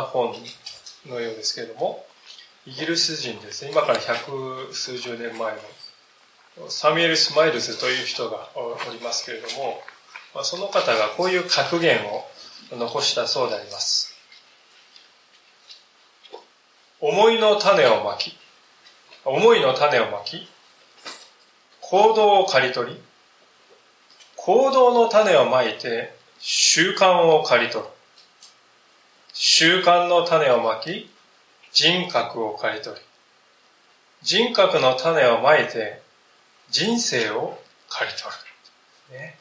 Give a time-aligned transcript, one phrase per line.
[0.00, 0.34] な本
[1.06, 2.04] のようですけれども、
[2.66, 5.54] イギリス人ですね、今から百数十年前
[6.58, 9.82] のサミュエル・スマイルズという人がおりますけれども、
[10.42, 12.24] その方がこういう格言を
[12.72, 14.14] 残したそうであります。
[17.00, 18.36] 思いの種をまき、
[19.24, 20.48] 思いの種をまき、
[21.80, 23.02] 行動を刈り取り、
[24.36, 27.90] 行動の種をまいて習慣を刈り取る。
[29.42, 31.08] 習慣の種をまき、
[31.72, 33.02] 人格を刈り取り、
[34.20, 36.02] 人格の種をまいて
[36.68, 37.58] 人生を
[37.88, 38.22] 刈り取
[39.14, 39.18] る。
[39.18, 39.38] ね、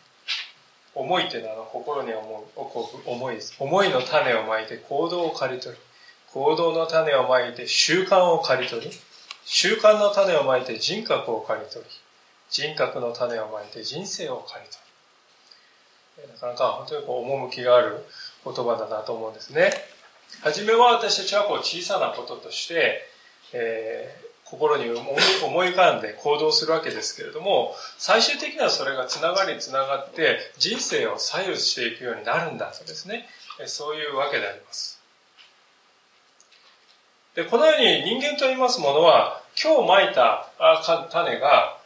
[0.95, 3.57] 思いっていうのは心に思う、思いです。
[3.59, 5.81] 思いの種をまいて行動を刈り取り、
[6.31, 8.91] 行動の種をまいて習慣を刈り取り、
[9.43, 11.91] 習慣の種をまいて人格を刈り取り、
[12.49, 14.89] 人格の種をまいて人生を刈り取り。
[16.33, 18.05] なかなか本当にこう趣がある
[18.43, 19.71] 言葉だなと思うんですね。
[20.41, 23.01] はじめは私たちはこう小さなこととして、
[23.51, 33.27] えー、心に思い浮かんで行動するわけですけれども、最終的にはそれがつながりつながって人生を左右していくようになるんだとですね、
[33.65, 35.01] そういうわけであります。
[37.35, 40.49] で、このように人間と言いますものは、今日まいた
[41.11, 41.77] 種が、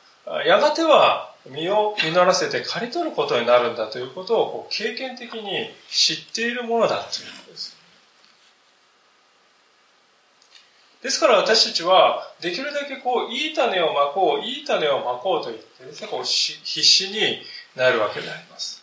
[0.45, 7.72] やがては身を実らせて刈り取ることになるんだということをこう経験的に知っているものだということです。
[11.03, 17.41] ですから私たちはできるだけこういい種をまこう、いい種をまこうと言ってですね、こう必死に
[17.75, 18.81] なるわけであります。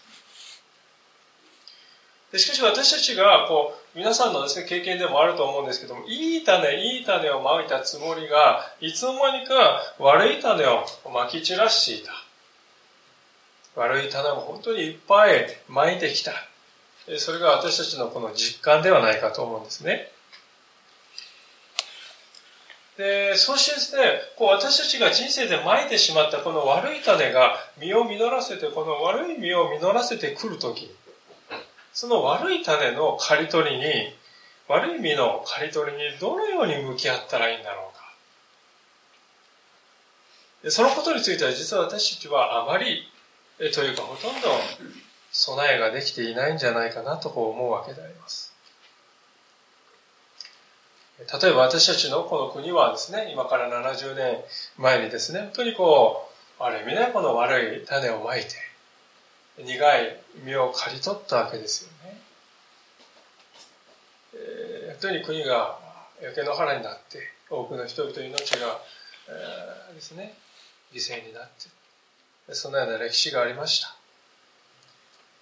[2.31, 9.55] でしかし私たちがこう皆さんのですね経験でもあると思うんですけどもいい種いい種をまいたつもりがいつの間にか
[9.99, 12.13] 悪い種をまき散らしていた
[13.75, 16.33] 悪い種も本当にいっぱい巻いてきた。
[17.19, 20.13] それが私たちのこの実感ではないかと思うんですね。
[23.01, 24.03] で、そしてですね、
[24.37, 30.91] こう私たちが人生で巻いてしまったこの悪い種が実を実らせて、この悪い実を実らせてくるとき、
[31.95, 33.85] その悪い種の刈り取りに、
[34.69, 38.05] 悪い実の刈り取りにどのように向き合ったらいいんだろうか。
[40.65, 43.09] でそのことについては実は私たちはあまり
[43.57, 44.49] というかほとんど
[45.33, 48.50] 備えができていないんじゃないかなとこう思うわけであります。
[51.21, 54.39] 例えば私たちのこの国はですね、今から70年
[54.79, 58.49] 前にですね、本当にこう、ある意味ね、この悪い種をまいて、
[59.59, 62.21] 苦い実を刈り取ったわけですよね。
[64.35, 65.79] えー、本当に国が
[66.23, 67.19] 焼け野原になって、
[67.51, 68.81] 多くの人々の命が、
[69.29, 70.35] えー、ですね、
[70.93, 71.49] 犠牲になっ
[72.49, 73.95] て、そのような歴史がありました。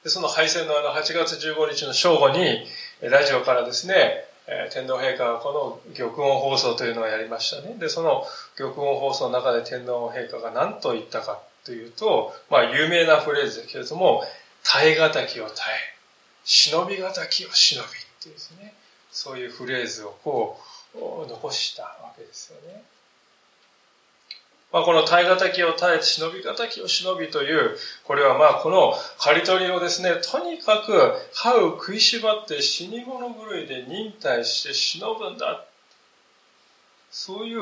[0.05, 2.67] でその敗戦のあの8月15日の正午に、
[3.03, 4.28] ラジオからですね、
[4.73, 7.77] 天皇陛下はこの玉音放送というのをやりましたね。
[7.79, 8.25] で、その
[8.57, 14.25] 玉音放送の中で天皇陛下が何と言ったかというと、まあ有名なフレーズですけれども、
[14.65, 15.97] 耐え難きを耐え、
[16.45, 17.93] 忍び難きを忍びっ
[18.23, 18.73] ていうですね、
[19.11, 20.59] そういうフレーズをこ
[20.95, 22.83] う残したわけですよね。
[24.71, 35.65] まあ、この耐え難きを耐え、忍び難きを忍びという、これはまあこの刈り取りをですね、とにかく歯を食いしばって死に物狂いで忍耐して忍ぶんだ。
[37.11, 37.61] そういう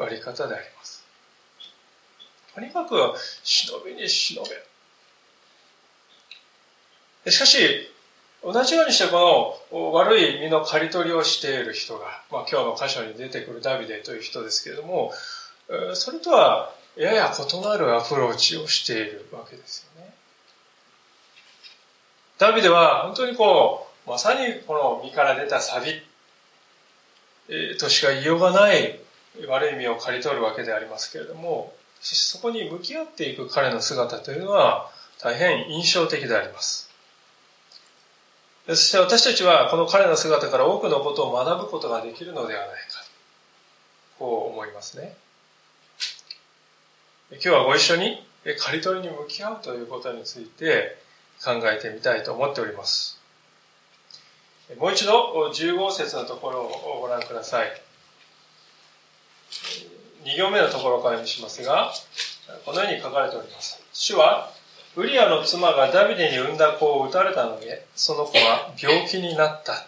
[0.00, 1.04] あり方であります。
[2.54, 2.94] とにかく
[3.42, 4.42] 忍びに忍
[7.24, 7.30] べ。
[7.30, 7.90] しかし、
[8.42, 15.12] 同じようにしてこの悪い身の刈り取りをしている人が、まあ今日の箇所に出てくるダビデという人ですけれども、
[15.94, 20.14] それとはやや異なるアプローチをしているわけですよね。
[22.38, 25.92] ダビデは本当にこう、まさにこの身から出たサビ、
[27.48, 29.00] えとしか言いようがない
[29.48, 34.90] 悪い意味を刈り取るわけでありますけれども、そこに向き合っていく彼の姿というのは
[35.20, 36.90] 大変印象的であります。
[38.66, 43.04] そして私たちはこの彼の姿から多くのことを学ぶことができるのではないか。
[44.18, 45.16] こう思いますね。
[47.30, 48.22] 今日はご一緒に
[48.58, 50.98] 刈り取りに向き合うということについて
[51.42, 53.18] 考えてみたいと思っております。
[54.78, 57.68] もう一度15節のところをご覧ください。
[60.24, 61.92] 2行目のところからにしますが、
[62.66, 63.82] このように書かれております。
[63.92, 64.50] 主は、
[64.96, 69.86] ウリアの妻がダビデに産んだ子を撃たれたので、その子は病気になった。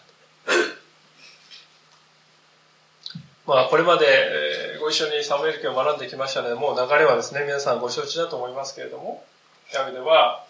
[3.47, 9.25] まあ、これまでご一緒にサムエル記を学んできましたので、もう流れはですね、皆さんご承知だと思いますけれども、
[9.73, 10.45] ダビデは、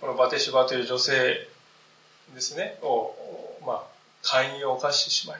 [0.00, 1.48] このバテシバという女性
[2.34, 3.14] ですね、を、
[3.64, 3.82] まあ、
[4.22, 5.36] 寛容を犯してしまい、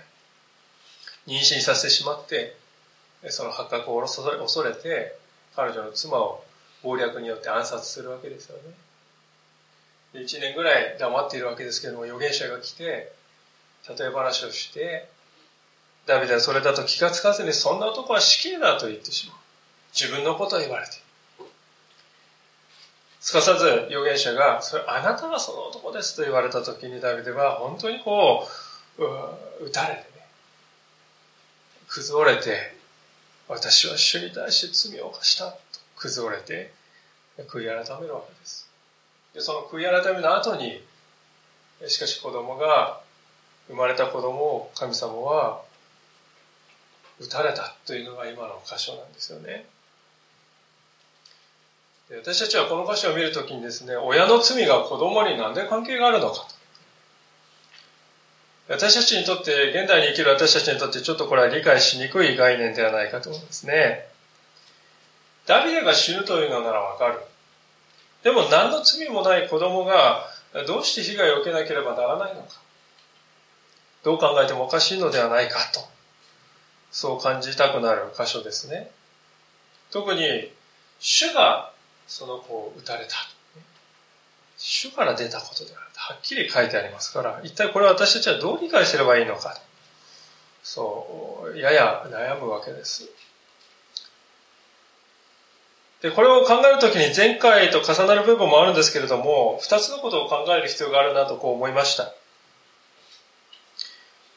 [1.26, 2.56] 妊娠させてしまって、
[3.30, 5.18] その発覚を恐れて、
[5.56, 6.44] 彼女の妻を
[6.84, 8.58] 暴略によって暗殺するわけですよ
[10.14, 10.22] ね。
[10.22, 13.12] 1年ぐらい黙っているわけですけれども、預言者が来て、
[13.88, 15.08] 例え話をして、
[16.06, 19.36] ダビデはそれだと気がつかずに、そんな男は死刑だと言ってしまう。
[19.92, 20.92] 自分のことを言われて
[23.18, 28.46] すかさず預言者が、それあなたがその男ですと言われた時にダビデは本当にこ
[28.98, 30.06] う、撃たれてね、
[31.88, 32.76] 崩れて、
[33.48, 35.58] 私は主に対して罪を犯したと
[35.96, 36.72] 崩れて
[37.48, 38.70] 悔い改めるわけです。
[39.34, 40.80] でその悔い改めの後に、
[41.88, 43.00] しかし子供が、
[43.66, 45.62] 生まれた子供を神様は
[47.18, 49.66] 撃たれたというのが今の箇所なんですよね。
[52.10, 56.56] 私たちはこの箇所を見るときにですね、親の罪が子供に何で関係があるのかと。
[58.68, 64.08] 私たちにとって、現代に生きる私たちにとってちょっとこれは理解しにくい概念ではないかと思うんですね。
[65.46, 67.20] ダビデが死ぬというのならわかる。
[68.22, 70.24] でも何の罪もない子供が
[70.66, 72.60] どうして被害を受けなければならないのか。
[74.02, 75.95] どう考えてもおかしいのではないかと。
[76.96, 78.90] そう感じたくなる箇所ですね。
[79.92, 80.50] 特に、
[80.98, 81.70] 主が
[82.06, 83.16] その子を撃たれた。
[84.56, 85.80] 主から出たことである。
[85.94, 89.60] はっきり書いてありますから、一体これは私たちはどう理解すればいいのか。
[90.62, 93.06] そう、やや悩むわけです。
[96.00, 102.14] で、これを考えるときに前回と重なる部分もあるんですけれども、二つのことを考える必要があるなとこう思いました。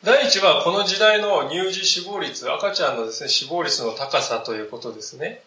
[0.02, 5.44] 第一はこの時代の乳児死亡率、赤ちゃんのですね、死亡率の高さということですね。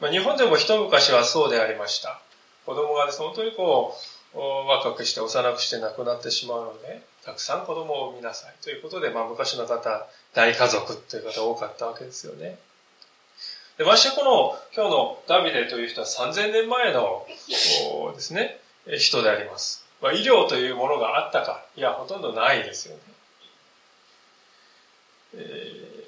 [0.00, 2.22] まあ、日本でも一昔はそうでありました。
[2.64, 3.94] 子供がです、ね、本当にこ
[4.34, 12.58] う、若くして幼くして亡くなってしまうので、たくさん子供を産みなさいということで、まあ昔の方、大家族という方多かったわけですよね。
[13.76, 17.26] で、ましてこの今日のダビデという人は3000年前の
[18.14, 18.58] ですね、
[18.96, 19.84] 人であります。
[20.00, 23.15] まあ、医療というものがあったか、いや、ほとんどないですよね。
[25.34, 26.04] えー、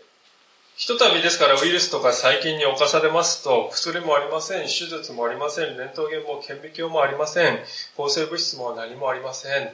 [0.77, 7.59] ひとたびですからウイルスとか細菌に侵されますと、薬もありません、手術もありません、レントゲンも顕微鏡もありません、
[7.97, 9.73] 抗生物質も何もありません。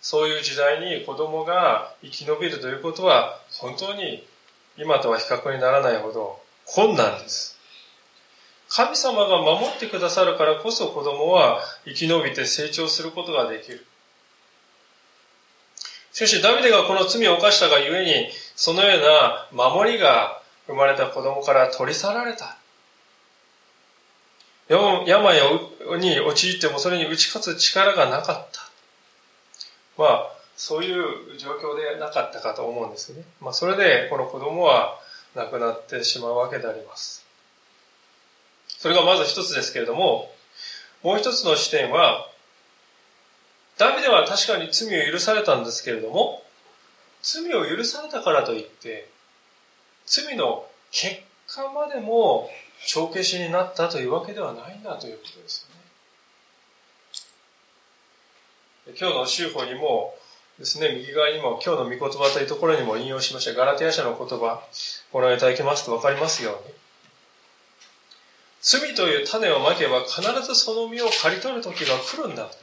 [0.00, 4.26] そういう時代に子供が生き延びるということは、本当に
[4.76, 7.58] 今とは比較にならないほど困難です。
[8.68, 13.86] 神様が守ってくださるからこそ子供は生き延びて成長することができる。
[16.14, 22.56] しかし、ダビデがこの罪を犯したがゆえに、そのような守りが生まれた子供から取り去られた。
[24.68, 25.04] 病
[25.98, 28.70] に陥ってもそれに打ち勝つ力がなかった。
[29.98, 33.24] まあ、そういう状況でなかったかと思うんですね。
[33.40, 34.96] まあ、それでこの子供は
[35.34, 37.26] 亡くなってしまうわけであります。
[38.68, 40.32] それがまず一つですけれども、
[41.02, 42.28] もう一つの視点は、
[43.76, 46.42] ダビデは確かに罪を許されたんですけれども、
[47.22, 49.08] 罪を許されたからといって、
[50.06, 51.16] 罪の結
[51.48, 52.50] 果までも
[52.86, 55.68] 帳消しになったというわけではないんだということです
[58.86, 58.98] よね。
[58.98, 60.14] 今日の修法にも
[60.58, 64.62] ですね、右側にも今日の御言葉というところにも引用しましたガラテヤ社の言葉、
[65.10, 66.74] ご覧いただきますと分かりますように。
[68.60, 72.56] 罪という種をまけば必ずその実を刈り取る時が来るんだと。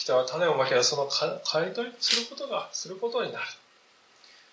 [0.00, 3.44] 人は種をまけばその刈り取りすることが、することになる。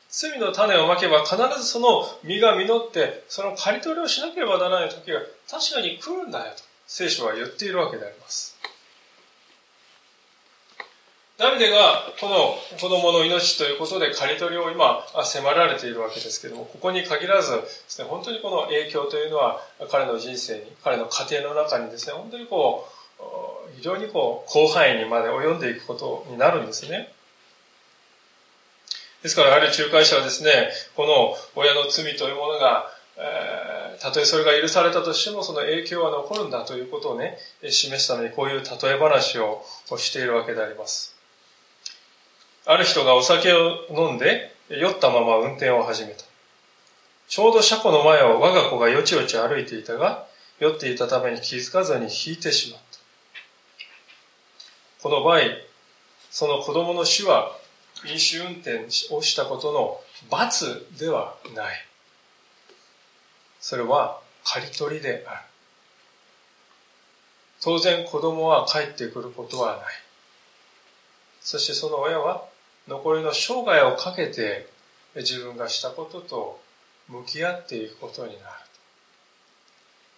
[0.10, 8.58] 罪の種をまけば必ずその実が実って、その刈り取りをしなければならない時が確かに来るんだよと、聖書は言っているわけであります。
[11.38, 22.98] ダビデがこの子供の命ということで刈り取りを今迫られているわけですけども、ここに限らずですね、本当にこの影響というのは彼の人生に、彼の家庭の中にですね、本当にこう、
[23.78, 27.14] 非常にこう広範囲にまで及んでいくことになるんですね。
[29.22, 39.64] ですから、やはり仲介者はですね、この親の罪というものが、えー、たとえそれが許されたとしても、その影響は残るんだということをね、示すためにこういう例え話を
[39.98, 41.16] しているわけであります。
[42.66, 46.24] ある人がお酒を飲んで、酔ったまま運転を始めた。
[47.28, 50.26] ちょうど車庫の前を我が子がよちよち歩いていたが、
[50.60, 52.87] 酔っていたために気づかずに引いてしまった。
[55.08, 55.40] この場合、
[56.30, 57.58] その子供の死は
[58.06, 61.88] 飲酒運転をしたことの罰ではない。
[63.62, 65.40] それは刈り取りである。
[67.62, 69.86] 当然子供は帰ってくることはない。
[71.40, 72.44] そしてその親は
[72.90, 74.68] 残りの生涯をかけて
[75.16, 76.60] 自分がしたことと
[77.08, 78.44] 向き合っていくことになる。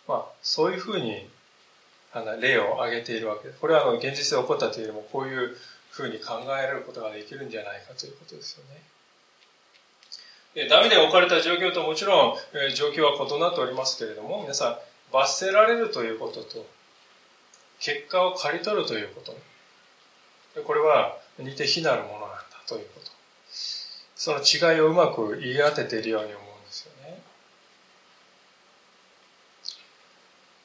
[0.08, 1.30] まあ、そういうふうに
[2.14, 3.60] あの例を挙げているわけです。
[3.60, 5.56] これはあの現実で起こったというよりもこういう
[5.92, 8.82] ふうに考えられることができるんじゃないかということですよね。
[10.68, 14.78] ダメで置かれた状況ともちろん、え状況は異なっておりますけれども、皆さん、
[15.14, 16.66] 罰せられるということと、
[17.80, 19.38] 結果を刈り取るということ。
[20.64, 23.12] これは似て非なるものなんだということ。
[24.16, 27.22] その違いをうまく言い当てているように思うんですよね。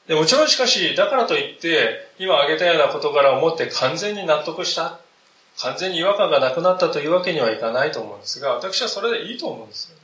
[0.07, 4.99] でもちろんしかし、だからといって、今挙げたような事柄をもって完全に納得した、
[5.59, 10.01] 完全に違和感がなくなったというわけにはいかないと思うんですが、私はそれでいいと思うんですよね。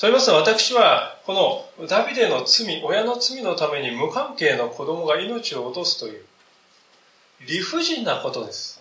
[0.00, 6.24] そう言いますと私はこのダビデの罪、親の罪のために無関係の子供が命を落とすという
[7.46, 8.80] 理不尽なことです。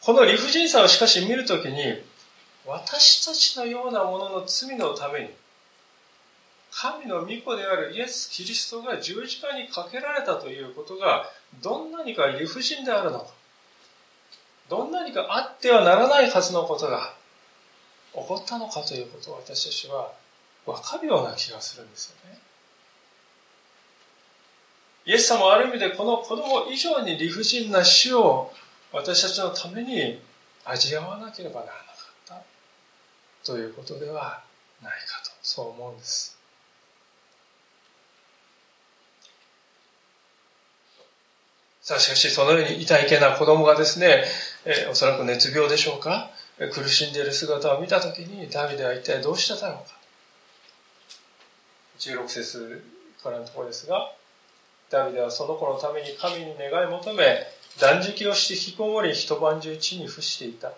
[0.00, 2.02] この理不尽さをしかし見るときに
[2.66, 5.30] 私たちのようなものの罪のために
[6.70, 11.26] 神の御子であるイエス・キリストが十字架にかけられたということが
[11.62, 13.26] どんなにか理不尽であるのか
[14.68, 17.14] どんなにかあってはならないはずのことが
[18.14, 20.12] 起こったのかということを私たちは
[20.64, 22.38] 分かるような気がするんですよね。
[25.04, 28.52] イエス様はある意味でこの子供以上に理不尽な死を
[28.92, 30.22] 私たちのために
[30.64, 31.91] 味わわなければならなかった
[33.44, 34.42] ということでは
[34.82, 36.38] ないかとそう思うんです。
[41.80, 44.24] さあしかしそのように痛いけな子供がですね、
[44.64, 46.30] えー、おそらく熱病でしょうか？
[46.72, 49.82] 苦しんでいる姿を見たときにダビデは一体どうしてたのか
[51.98, 52.84] ？16節
[53.22, 54.12] からのところですが
[54.90, 57.46] ダビデはその子のために神に願い求め
[57.80, 60.72] 断食をして引きこもり一晩中地に伏していた。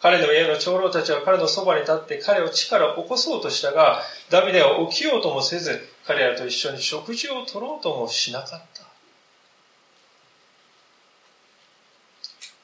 [0.00, 4.00] 彼の家の長老たちは彼のそばに立って彼を地から起こそうとしたが
[4.30, 8.62] ダビデは起きようともせず彼らと一緒に食事を取ろうともしなかっ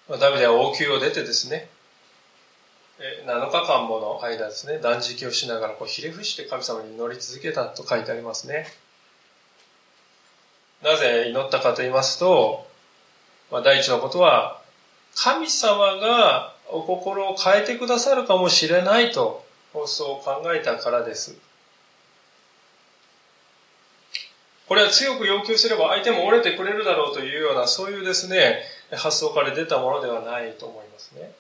[0.09, 1.69] たダビデは王宮を出てですね
[3.27, 8.67] 7日間もの間ですね、断食をしながらこうひれ伏して神様に祈り続けたと書いてありますね。
[10.83, 12.69] なぜ祈ったかと言いますと、
[13.51, 14.63] まあ、第一のことは、
[15.17, 19.45] 神様がお心を変えてくださるかもしれないと、
[19.87, 21.37] そう考えたからです。
[24.67, 31.33] これは強く要求すれば相手も折れてくれるだろうというような、そういうですね、発想から出たものではないと思いますね。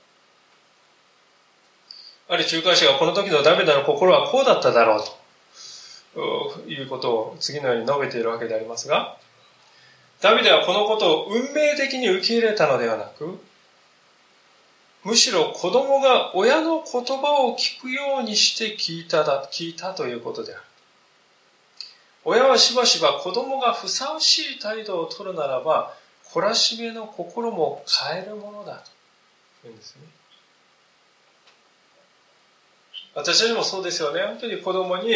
[2.28, 5.04] ある仲介者がこの時のダビデの心はこうだっただろう
[6.14, 9.16] ということを次のように述べているわけでありますが、
[10.20, 13.38] ダビデはこのことを運命的に受け入れたのではなく、
[15.04, 20.62] むしろ子供が親の言葉を聞くようにして聞いただ、聞いたということである。
[22.24, 25.94] 親はしばしば子供がふさわしい態度をとるならば、
[26.32, 28.90] 懲らしめの心も変えるものだと
[29.62, 30.02] 言うんですね。
[33.14, 34.22] 私たちもそうですよね。
[34.22, 35.12] 本当に子供に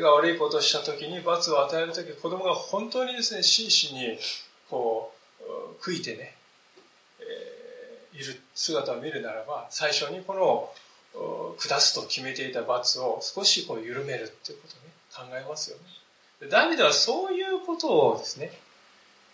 [0.00, 4.16] が悪いことをした時に罰を与える時子供が本当にですね、真摯に
[4.70, 6.37] こう、悔いてね、
[8.18, 16.50] いる姿を見るならば、最初にこの下すと決めていた罰を少しこう緩めるっていうことをね、考えますよね。
[16.50, 18.52] ダビデはそういうことをですね、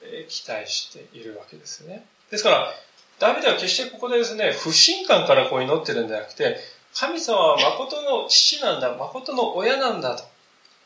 [0.03, 2.05] え、期待しているわけですね。
[2.31, 2.75] ですから、
[3.19, 6.59] ダビデは決してここでですね、不信感からこう祈ってるんじゃなくて、
[6.95, 10.25] 神様は誠の父なんだ、誠の親なんだと。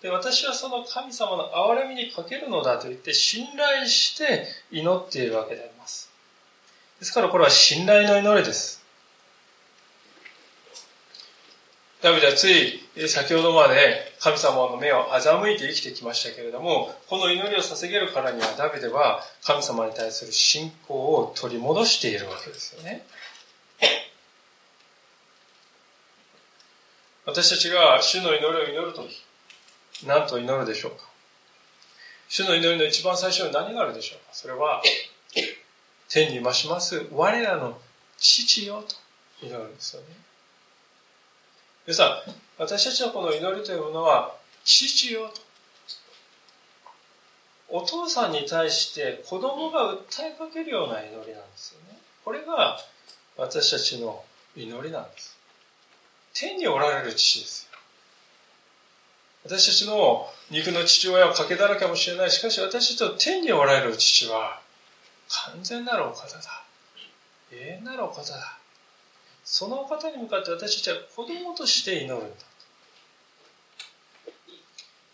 [0.02, 5.77] で、私はその神様の憐れみにかけるのだと言って信頼して祈っているわけであり。
[6.98, 8.78] ですからこれは信頼の祈りです。
[12.02, 23.04] ダビデはつい先ほどまで神様の目を欺いて生きてきましたけれども、この祈りを捧げるからにはダビデは神様に対する信仰を取り戻しているわけですよね。
[27.26, 29.24] 私たちが主の祈りを祈るとき、
[30.06, 30.98] 何と祈るでしょうか？
[32.28, 34.30] 主の祈りの一番最初に何があるでしょうか？
[34.32, 34.82] それは、
[36.08, 37.78] 天に増します我らの
[38.16, 38.96] 父よと
[39.46, 40.08] 祈るんですよね。
[41.86, 44.34] 皆さん、私たちのこの祈りというものは、
[44.64, 45.40] 父よと。
[47.70, 51.98] お父さんに対して子供が訴えかけるような祈りなんですよね。
[52.24, 52.78] これが
[53.36, 54.24] 私たちの
[54.56, 55.36] 祈りなんです。
[56.32, 57.78] 天におられる父ですよ。
[59.44, 62.30] 私たちの肉の父親は賭けだらけかもしれない。
[62.30, 64.60] しかし私たちの天におられる父は
[65.28, 66.64] 完全なるお方だ。
[67.52, 68.58] 永遠なるお方だ。
[69.44, 72.36] そのお方に向かって私たちは子供として祈るんだ。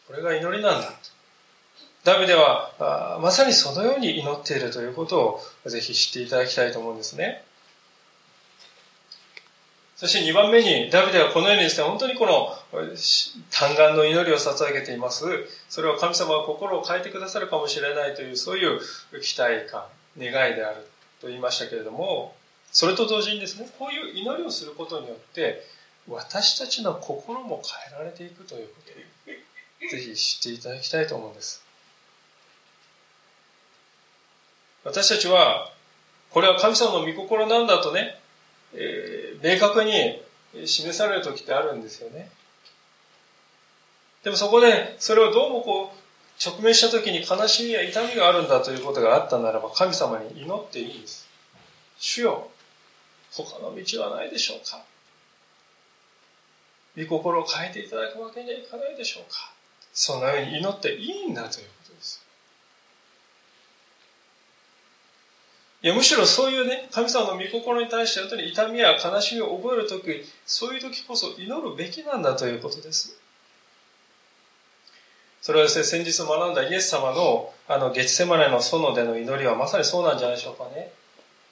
[0.07, 0.93] これが祈りなんだ。
[2.05, 7.45] ダビデはまさにそのように祈っているということをぜひ知っていただきたいと思うんですね。
[9.97, 12.53] そして2番目に、ダビデはこのようにですね、本当にこの
[13.51, 15.25] 嘆願の祈りを捧げています。
[15.71, 18.81] それは神様は心を変えてくださるかもしれないという、そういう
[19.23, 19.85] 期待感、
[20.19, 20.89] 願いである
[21.21, 22.35] と言いましたけれども、
[22.73, 25.63] それと同時にですね、こういう祈りをすることによって、
[26.09, 31.65] 私たちの心も変えられていくということを、ぜひ知っていただきたいと思うんです。
[34.85, 35.73] 私たちは、
[36.31, 38.21] これは神様の御心なんだとね、
[38.75, 40.21] えー、明確に
[40.67, 42.31] 示される時ってあるんですよね。
[44.25, 46.04] でもそこで、それをどうもこう、
[46.43, 51.29] 直面した時に悲しみや痛みがあるんだということがあったならば、神様に祈っていいんです。
[51.99, 52.51] 主よ、
[53.33, 54.85] 他の道はないでしょうか
[56.97, 59.53] 御心を変えていただくわけにはいかないでしょうか
[59.93, 62.25] そのように祈っていいんだということです。
[65.83, 73.24] いや、むしろそういうね、神様の御心に対して本当に痛みや悲しみを覚えるとき、そういう時こそ祈るべきなんだということです。
[75.45, 80.91] それはですね、先日学んだイエス様のあの、月セマネの園での祈りはまさにそうなんじゃないでしょうかね。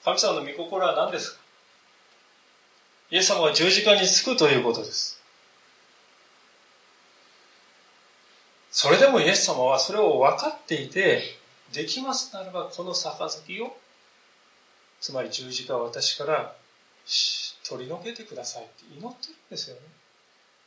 [0.02, 1.40] 神様の御心は何ですか？
[3.10, 5.20] イエス様が十字架につくということです。
[8.70, 11.20] それでもイエス様はそれを分かっていて、
[11.74, 13.76] できますならばこの杯を
[15.02, 16.54] つまり十字架を私から
[17.68, 19.82] 取り除けてくださいって祈ってるんですよね。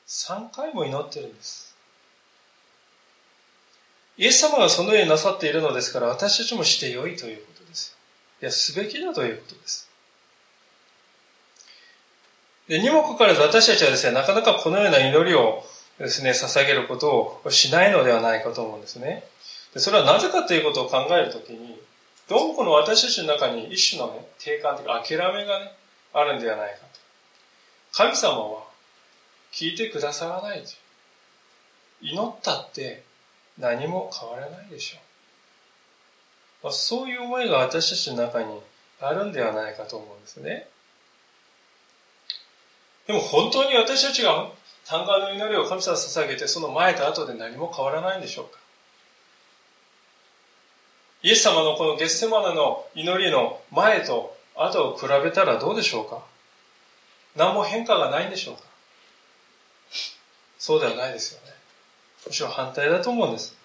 [0.05, 1.74] 3回も祈ってるんです。
[4.17, 7.97] イエス様がそのようになさっているのですから、私たちもしてよいということです。
[8.41, 9.89] いや、すべきだということです。
[12.67, 15.63] で、にもかかわらず私たちはですね、なかなかこのような祈りを
[15.99, 19.25] ですね、捧げることをしないのではないかと思うんですね。
[19.73, 21.79] でそれはなぜかということを考えるときに、
[22.27, 25.73] どうもこの私たちの中に一種のね、定感というか諦めがね、
[26.13, 26.99] あるんではないかと。
[27.91, 28.63] 神様は
[29.53, 30.71] 聞いてくださらないと。
[32.01, 33.03] 祈ったって
[33.57, 34.99] 何も変わらないでしょう。
[36.65, 38.59] まあ、そういう思いが私たちの中に
[38.99, 40.67] あるんではないかと思うんですね。
[43.07, 44.49] でも本当に私たちが
[44.85, 48.59] 単価の祈りを神様に捧げてその前と後で何も変わらないんでしょうか
[51.23, 56.23] イエス様のこのゲッセマナの祈りの前と後を比べたらどうでしょうか
[57.35, 58.61] 何も変化がないんでしょうか
[60.59, 61.54] そうではないですよね。
[62.27, 63.55] むしろ反対だと思うんです。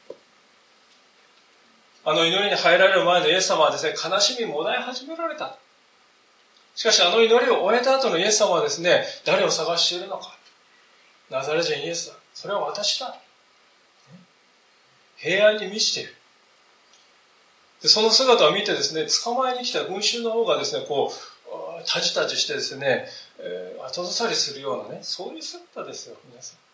[2.04, 5.56] あの祈りに入られる前のイエス様はですね、悲しみもだえ始められた。
[6.74, 10.36] しかしあの祈りを終えた後のイエス様はですね、誰を探しているのか。
[11.30, 12.14] ナザレ人イエスだ。
[12.34, 13.16] それは私だ。
[15.16, 16.14] 平安に満ちている。
[17.82, 21.40] でその姿を見てですね、捕まえに来た群衆の方がですね、こう、
[21.86, 23.06] タジタジしてですね、
[23.38, 26.69] えー、後ずさりするようなね、そういう姿ですよ、皆さん。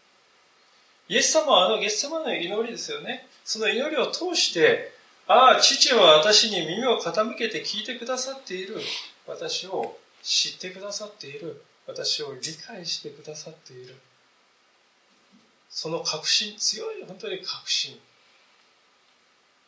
[1.08, 3.28] イエス様はあのゲッセマの祈りですよね。
[3.44, 4.92] その祈りを通して、
[5.28, 8.76] ああ、父は私に耳を傾けて聞いてくださっている。
[9.26, 11.62] 私を知ってくださっている。
[11.86, 13.94] 私を理解してくださっている。
[15.70, 17.98] その確信、強い本当に確信。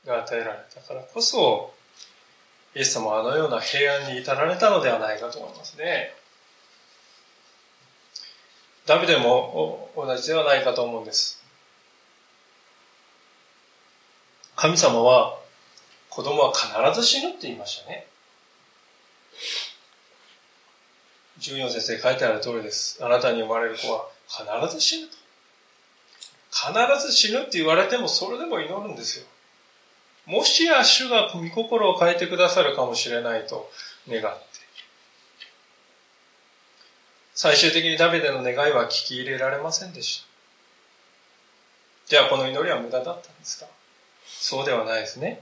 [0.04, 1.74] が与えられたからこそ、
[2.74, 6.14] イエス様はあのような平安に至られたのではないかと思いますね。
[8.88, 11.44] ダビデも同じではないかと思うんです。
[14.56, 15.38] 神様は
[16.08, 18.06] 子供は必ず死ぬって言いましたね。
[21.38, 22.98] 14節で書いてある通りです。
[23.04, 25.12] あなたに生まれる子は必ず死ぬと。
[26.50, 29.26] 必ず死ぬって言われてもそれでも祈るんですよ。
[30.24, 33.70] もしや主が御心を変えてくださるかもしれないと
[34.08, 34.47] 願っ。
[37.40, 40.26] 最終的にダビデの願いは聞き入れられませんでした。
[42.08, 43.66] じゃあこの祈りは無駄だったんですか？
[44.26, 45.40] そうではないですね。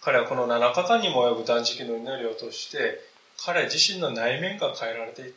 [0.00, 2.98] 彼はこの7日間にも及ぶ断食の祈りを通して、
[3.44, 5.32] 彼自身の内面が変えられていっ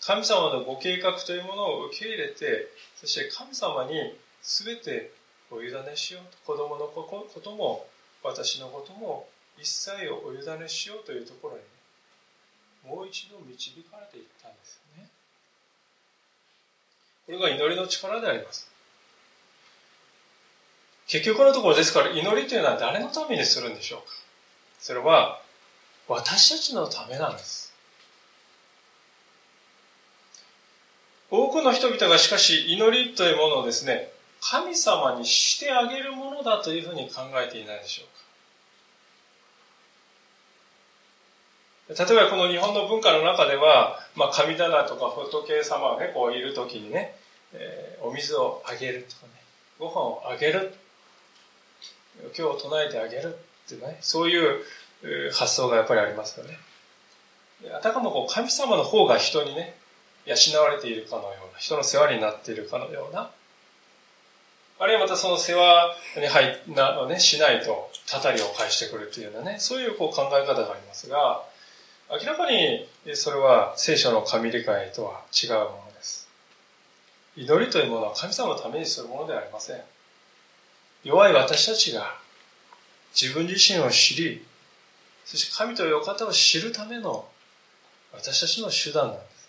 [0.00, 0.06] た。
[0.06, 2.68] 神様のご計画というものを受け入れて、
[3.00, 5.10] そして神様に全て
[5.50, 7.88] お委ねしようと子供のことも
[8.22, 9.26] 私のことも
[9.58, 11.60] 一切をお委ねしようというところに
[12.86, 15.08] もう一度導かれていったんですよね
[17.26, 18.68] これが祈りの力であります
[21.06, 24.06] 結局のところですから祈りというのは誰のためにするんでしょうか
[24.78, 25.40] それは
[26.08, 27.72] 私たちのためなんです。
[31.30, 38.23] 多くの人々がしかし祈りというものをですね、神様にしてあげるものだというふうに考えていないでしょうか。
[41.88, 47.14] 例えばこの日本の文化の中では、まあ、神棚とか仏様がね、こういる時にね、
[47.52, 49.32] えー、お水をあげるとかね、
[49.78, 50.74] ご飯をあげる、
[52.36, 54.62] 今日唱えてあげるっていうね、そういう
[55.32, 56.58] 発想がやっぱりありますよね。
[57.76, 59.76] あたかもこう神様の方が人にね、
[60.24, 63.30] 養われているかのような、人の世話になっているかのような、
[64.78, 71.44] あるいはまたその世話に入なの、ね、しないと、たたりを返してくるというようなね、そういうこう考え方がありますが、
[72.10, 76.28] 明らかにそれは聖書の神理解とは違うものです。
[77.36, 79.80] 祈りというものは神様のためにするものではありません。
[81.02, 82.14] 弱い私たちが
[83.20, 84.44] 自分自身を知り、
[85.24, 87.26] そして神という方を知るための
[88.12, 89.48] 私たちの手段なんです。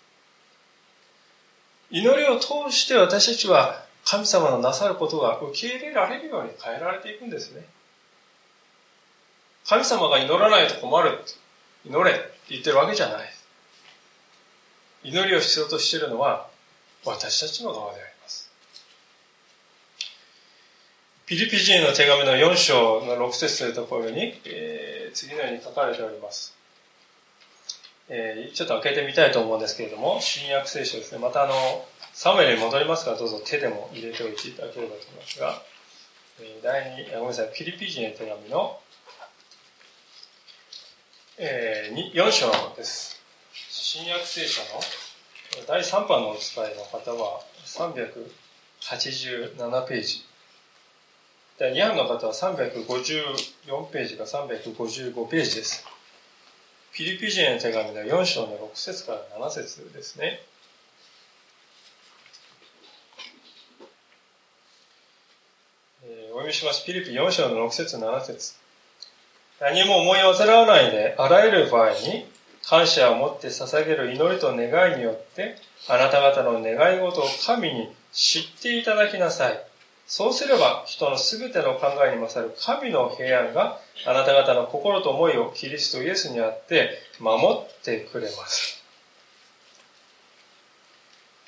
[1.90, 7.66] 祈りを通して私たちは神様のなさることが受け入れられるように変えられていくんですね。
[9.68, 11.18] 神様が祈らないと困る。
[11.88, 13.28] 祈れって言ってるわけじゃない。
[15.04, 16.48] 祈りを必要としているのは
[17.04, 18.50] 私たちの側であります。
[21.26, 26.56] ピリピ人の手紙の4章の6節というところに、えー、次のように書かれております。
[28.08, 31.18] えー、ちょっと開けてみたいと思うんですけれども、新約聖書ですね。
[31.18, 31.54] またあの、
[32.12, 35.62] サムエルに戻りますから、どうぞ手でも入れておいていただければと思いますが、
[36.40, 38.80] えー、第2、ごめんなさい、ピリピ人への手紙の、
[41.38, 43.20] えー、4章です。
[43.52, 44.68] 新約聖書の
[45.68, 50.24] 第3版のお使いの方は387ページ。
[51.58, 55.84] 第2版の方は354ページが355ページです。
[56.94, 60.40] ピリピ人への手紙の4章の6節から7節ですね。
[66.02, 66.86] えー、お読みします。
[66.86, 68.65] ピリピ4章の6節7節
[69.60, 72.26] 何も思い煩わないで、あらゆる場合に
[72.64, 75.56] 感謝を持って捧げる祈りと願いによって、
[75.88, 79.60] あなた方の願い事を神に知っていただきなさい。
[80.06, 88.84] そうすれば人のすべての考えに勝る神の平安があなた方の心と思いをキリストイエスにあって守ってくれます。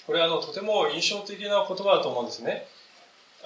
[0.07, 2.67] これはあのとても印象的な言葉だと思うんですね。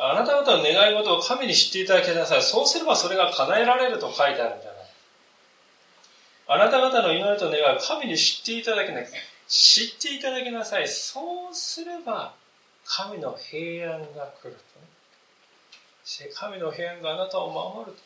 [0.05, 2.43] あなた方の願い事を神に知っていただきなさい。
[2.43, 4.83] そうすればそれが叶えられると書いてあるんじゃない。
[6.49, 9.21] あなた方の祈りと願いを神に知っていただきなさい。
[9.47, 10.89] 知っていただきなさい。
[10.89, 12.35] そうすれば
[12.85, 14.57] 神の平安が来る。
[16.05, 17.97] し神の平安があなたを守る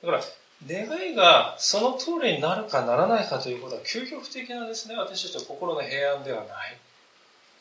[0.00, 0.06] と。
[0.06, 6.78] だから、願いがその通りになるかならないかということは究極的なですね、私たちの心の平安ではない。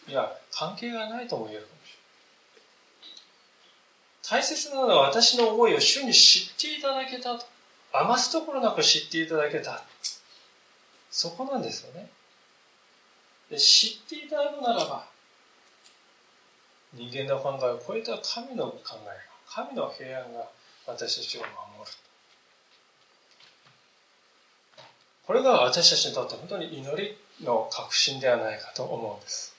[0.07, 1.67] いや、関係がないとも言える。
[4.31, 7.45] 大切なのは私の思いを主に知っていただけたと。
[7.91, 9.83] 余すところなく知っていただけた。
[11.11, 12.09] そこなんですよね。
[13.49, 15.11] で知っていただくならば、
[16.93, 20.47] 人間の考えを超えた神の考え神の平安が
[20.85, 21.49] 私たちを守
[21.85, 21.91] る
[25.25, 29.55] これが私たちにとって本当に祈りの確信ではないかと思うんです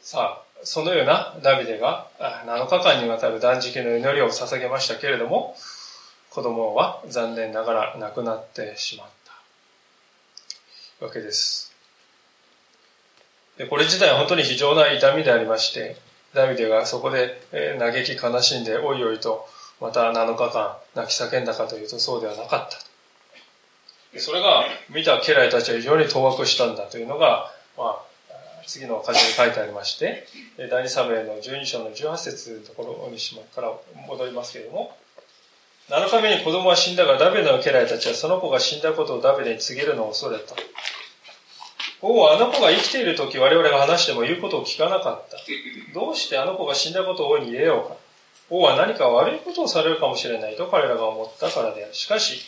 [0.00, 5.56] さあそのようなダビデが7日間にわたる断食の祈りを捧げましたけれども
[6.30, 9.06] 子供は残念ながら亡くなってしまっ
[11.00, 11.72] たわけです
[13.58, 15.96] でこれ自体は本当に非常な痛みでありまして、
[16.34, 17.42] ダビデがそこで
[17.78, 19.46] 嘆き悲しんで、おいおいと、
[19.80, 24.20] また7日間泣き叫んだかというとそうではなかった。
[24.20, 28.02] それが見た家来たちは非常に当惑したんだというのが、まあ、
[28.66, 30.26] 次の箇所に書いてありまして、
[30.70, 33.72] 第二サムエの12章の18節のところにしまから
[34.08, 34.96] 戻りますけれども、
[35.88, 40.54] 7日目に子供は死んだが、ダビデの家来たちはその子が死んだことをダビデに告げるのを恐れた。
[42.00, 45.36] 王はあの子が生きている時我々が話しても言うことを聞かなかった。
[45.94, 47.96] どうしてあの子が死んだことを王に言えようか。
[48.50, 51.94] 王は何か悪いことをされるかもしれないと彼らが思ったからである。
[51.94, 52.42] しかし、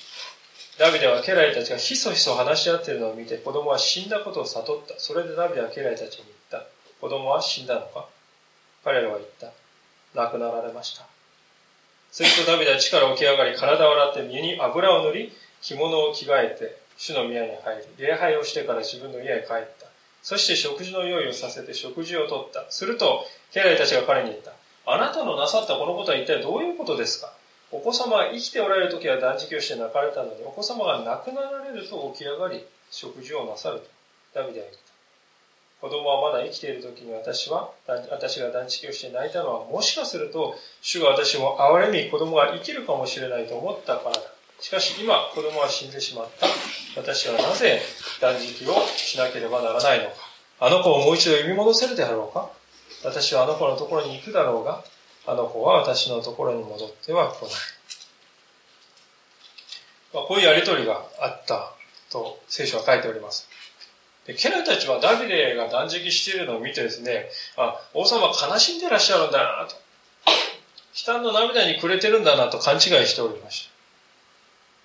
[0.78, 4.94] ダビデは家来たちがひそひそ話し合っているのを見て子供は死んだことを悟った。
[4.98, 6.66] それでダビデは家来たちに言った。
[7.00, 8.08] 子供は死んだのか？
[8.82, 9.52] 彼らは言った。
[10.14, 11.06] 亡くなられました。
[12.10, 15.32] するとダビデは力を起き上がり、体を洗って身に油を塗り、
[15.62, 19.86] 着物を着替えて、主の宮に入り、礼拝をしてから自分の家へ帰った。
[20.22, 22.66] そして食事の用意をさせて食事をとった。
[22.70, 24.52] すると、家来たちが彼に言った。
[24.86, 27.32] あなたのなさったこのことは一体どういうことですか？
[27.74, 33.86] お子様が生きておられる時は断食をして泣かれたのに、お子様が亡くなられると起き上がり、食事をなさると。
[34.32, 34.84] ダビデは言った。
[35.80, 44.22] 子供はまだ生きている時に私は、私が断食をして泣いたのは、もしかすると、主が私も憐れみ子供が生きるかもしれないと思ったからだ。
[44.60, 46.46] しかし今、子供は死んでしまった。
[46.94, 47.80] 私はなぜ
[48.20, 50.14] 断食をしなければならないのか。
[50.60, 52.48] あの子をもう一度呼び戻せるであろうか
[53.02, 54.84] 私はあの子のところに行くだろうが、
[55.26, 57.50] あの子は私のところに戻っては来ない。
[60.12, 61.72] まあ、こういうやりとりがあった
[62.10, 63.48] と聖書は書いております。
[64.26, 69.76] で、家来たちはダビデが断食しているのを見てですね、あ、王様悲しんでらっしゃるんだなと。
[70.96, 73.68] 悲嘆の涙に暮れてるんだなと勘違いしておりまし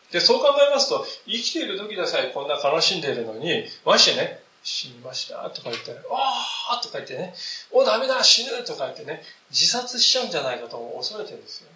[0.10, 0.14] た。
[0.14, 7.34] で、そう考えますと、生きている時でさえこんな悲しんでいるのに、ましてね、死にましたとか言ったら、ああとか言ってね、
[7.72, 11.70] お、ダメだ、死ぬとか言ってね、自殺しちゃうんじゃないかと恐れてるんですよ。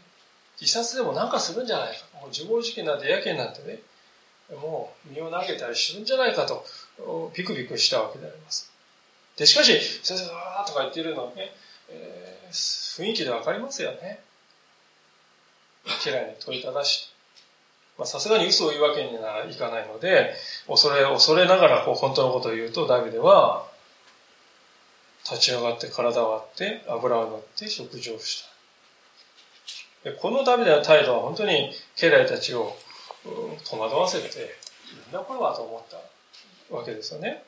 [0.59, 2.05] 自殺でもなんかするんじゃないか。
[2.19, 3.79] もう自暴自棄なんてやけになってね、
[4.61, 6.65] もう身を投げたりするんじゃないかと、
[7.33, 8.71] ピクピクしたわけであります。
[9.35, 11.55] で、しかし、先生、わーとか言ってるのはね、
[11.89, 14.21] えー、雰囲気でわかりますよね。
[16.05, 17.12] 嫌いに問いただして。
[18.05, 20.33] さすがに嘘を言うわけにはいかないので、
[20.67, 23.67] 恐れ、恐れながらこう本当のことを言うと、ダビデは、
[25.23, 28.43] 立ち上がって体を割って油を塗って食事をし
[30.03, 30.09] た。
[30.09, 32.75] でこのダビデの態度は本当に家来たちを
[33.69, 34.55] 戸惑わせて、
[35.11, 35.81] なんだこれはと思っ
[36.69, 37.43] たわけですよね。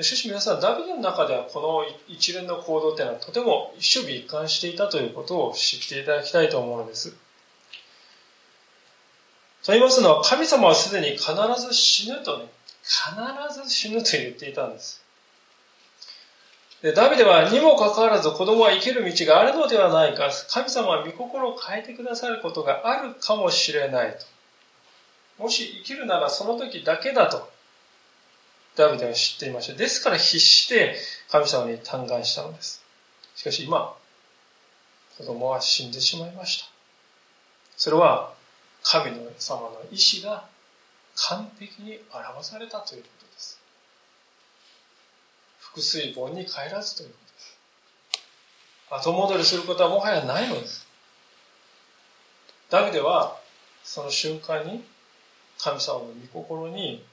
[0.00, 7.14] しかし皆さん、ダビデの中ではこの一連の行動っていうのはとても一緒一貫していたということを知っていただきたいと思うのです。
[9.64, 12.46] と言いますのは、神様はすでに必ず死ぬとね、
[12.82, 15.02] 必ず死ぬと言っていたんです。
[16.82, 25.42] で、ダビデは、にもかかわらず子供は生きる道があるのではないか、神様は御心を変えてくださることがあるかもしれないと。
[25.42, 27.50] もし生きるならその時だけだと、
[28.76, 29.74] ダビデは知っていました。
[29.74, 30.96] ですから必死で
[31.30, 32.84] 神様に嘆願したのです。
[33.34, 33.96] しかし今、
[35.16, 36.70] 子供は死んでしまいました。
[37.76, 38.32] それは、
[38.82, 40.44] 神の様の意志が
[41.14, 43.60] 完璧に表されたということです。
[45.60, 47.58] 腹水盆に帰らずということです。
[48.90, 50.86] 後戻りすることはもはやないのです。
[52.70, 53.38] ダビデは
[53.82, 54.84] その瞬間に
[55.58, 57.04] 神様の御心に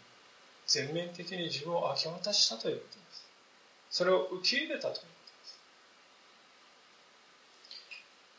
[0.67, 3.27] 全面的に自分を明け渡したということです。
[3.89, 4.99] それを受け入れたというこ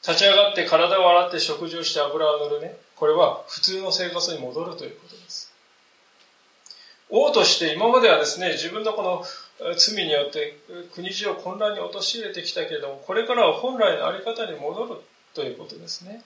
[0.02, 0.12] とです。
[0.12, 2.85] 立ち上がって体を洗って食事をして油を塗るね。
[2.96, 5.52] これは普通の生活に戻るということです。
[7.08, 9.24] 王として今まではですね、自分のこの
[9.76, 10.58] 罪によって
[10.94, 14.96] 国中を混乱に陥れてきたけれども、これからは本来のあり方に戻る
[15.34, 16.22] ということですね。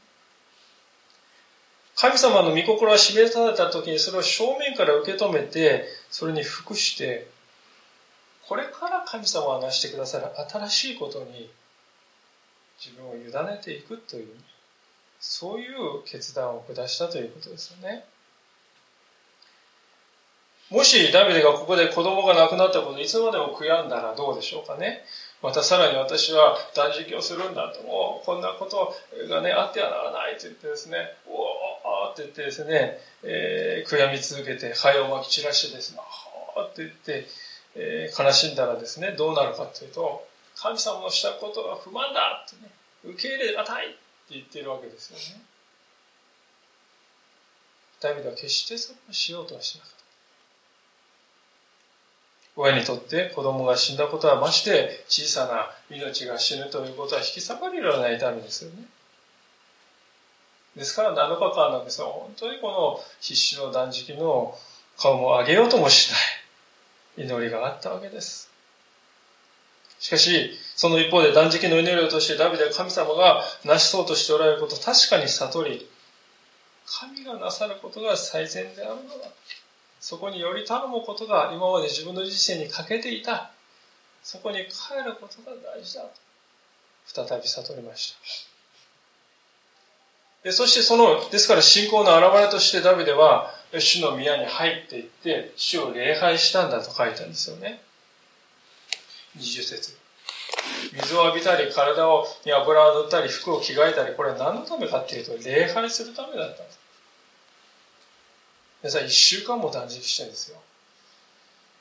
[1.97, 7.29] 神様の御心が示された時にそれを正面から受け止めて、それに服して、
[8.49, 11.51] これから神様が成してくださる新しいことに
[12.85, 14.29] 自分を委ねていくという
[15.21, 18.05] そういう決断を下したということですよね。
[20.71, 25.05] もしダビデがここで子供が亡くなったこといつまでも悔やんだらどうでしょうかね。
[25.43, 28.95] またさらに私は断食をするんだと、もうこんなこと
[29.29, 37.27] がね、あってはならないと言ってですね、おーって言ってですね、えー、悔やみ続けて、灰をまき散らしてですね、はーって言って、
[37.75, 42.71] えー、悲しんだらですね、どうなるかというと、神様のしたことが不満だってね、
[43.03, 43.97] 受け入れがたい
[44.31, 45.43] 言っているわけですよね。
[48.01, 49.97] ダビデは決してそれをしようとはしなかった。
[52.57, 58.87] 親にとって子供が死んだことはまして小さな命が死ぬということは引き下がりられないためですよね。
[60.77, 64.57] ですから7日間なんですが、本当にこの必死の断食の
[64.97, 66.13] 顔も上げようともし
[67.17, 68.51] ない祈りがあったわけです。
[69.99, 75.87] しかし、その一方で断食の祈りをとしてダビデは神様が成しそうとしておられることを確かに悟り、
[76.87, 79.29] 神がなさることが最善であるのだ。
[80.01, 83.51] そこにより頼むことが今まで自分の人生に欠けていた。
[84.23, 86.05] そこに帰ることが大事だ。
[87.05, 88.15] 再び悟りまし
[90.43, 90.49] た。
[90.49, 97.83] でそしてその、ですから信仰の表れとしてダビデは、主の宮に入っていって、主を礼拝したんだと書いたんですよね。
[99.37, 100.00] 20節
[100.93, 106.81] 水を浴びたり体をに油を塗ったり服を着替えたりこれは何のためかっていうと礼拝するためだったんです
[108.83, 110.61] 皆さん1週間も断食してるんですよ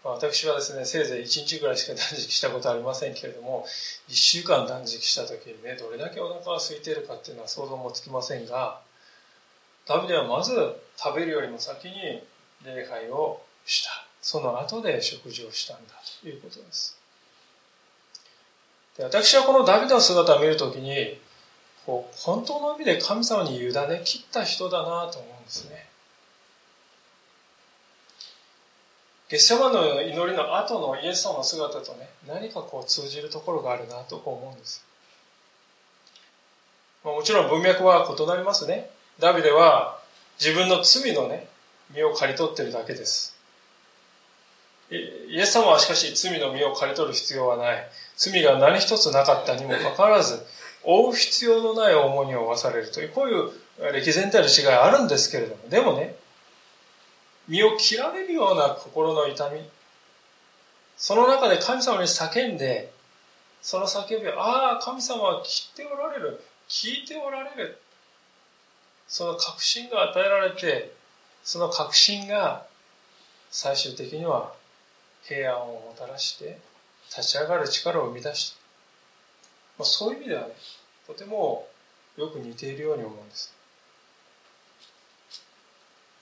[0.03, 3.65] 私はですね、せいぜい1日ぐらいしか断食したことありませんけれども、
[4.07, 8.79] 1週間断食した時にね、どれだけお腹が空いているかっていうのは想像もつきませんが、
[9.85, 10.53] ダビデはまず
[10.95, 12.23] 食べるよりも先に
[12.63, 13.89] 礼拝をした。
[14.21, 16.98] その後で食事をしたんだということです。
[19.01, 21.19] 私はこのダビデの姿を見るときに、
[21.85, 25.87] こう本当の意味で神様に委ね切った人だなと思うんですね。
[29.29, 34.83] ゲッセマの祈りの後のイエス様の姿とね、何かこう通じるところがあるなと思うんです。
[37.03, 38.89] もちろん文脈は異なりますね。
[39.19, 39.99] ダビデは
[40.39, 41.47] 自分の罪のね、
[41.93, 43.37] 身を刈り取ってるだけです。
[44.91, 47.87] イエス様はしかし罪の身を刈り取る必要はない。
[48.19, 50.45] 罪が何一つなかったにもかかわらず、
[50.83, 56.15] 負う必要のない重荷を負わされるという、こういう歴然たる違いあるんですけれども、でもね、
[57.47, 59.61] 身を切られるような心の痛み、
[60.97, 62.91] その中で神様に叫んで、
[63.61, 67.81] その叫びを、ああ、神様は切っておられる、聞いておられる。
[69.07, 70.91] その確信が与えられて、
[71.45, 72.65] その確信が
[73.49, 74.53] 最終的には
[75.23, 76.59] 平安をもたらして
[77.15, 78.57] 立ち上がる力を生み出した。
[79.79, 80.53] まあ、そういう意味ではね、
[81.07, 81.67] とても
[82.17, 83.53] よく似ているように思うんです。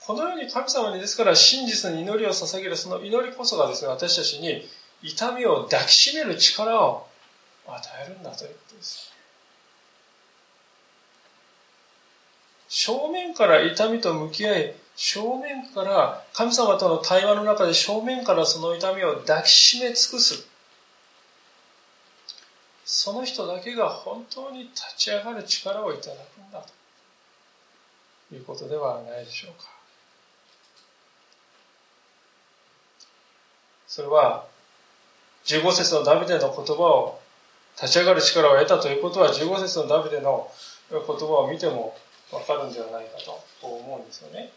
[0.00, 4.66] このように神様にですから真実に祈りを捧げるその祈りこそがですね、私たちに
[5.02, 7.06] 痛みを抱きしめる力を
[7.66, 9.12] 与えるんだということです。
[12.68, 20.46] 正面から痛みと向き合い、正面から神様との対話の中で正面からその痛みを抱きしめ尽くす。
[22.90, 26.64] その人だけが本当に立ち上がる力をいただくんだ
[28.30, 29.68] ということではないでしょうか。
[33.86, 34.46] それは
[35.44, 37.20] 15節のダビデの言葉を
[37.76, 40.50] 立ち上がる力を得たということは15節のダビデの
[40.90, 41.94] 言葉を見ても
[42.32, 44.50] わかるんではないかと思うんですよね。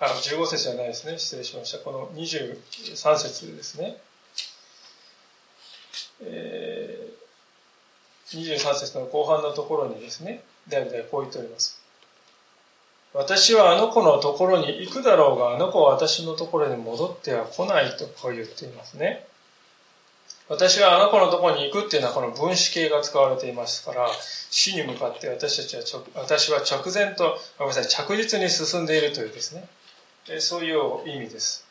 [0.00, 1.18] あの、15節じゃないですね。
[1.18, 1.78] 失礼しました。
[1.84, 3.98] この23節ですね。
[6.26, 11.80] えー、23節の後半のところにですね、代々こう言っております。
[13.14, 19.26] 私はあの子のところに行くだろうが、あの子は私のところに戻っては来ないとこう言っていますね。
[20.48, 24.08] 私はあの子のところに行くっていうのはこの分子形が使われていますから、
[24.50, 29.68] 死に向かって私たちは私は直前と、ごめんなさい、着実に進んでいるというですね、
[30.40, 31.63] そういう意味です。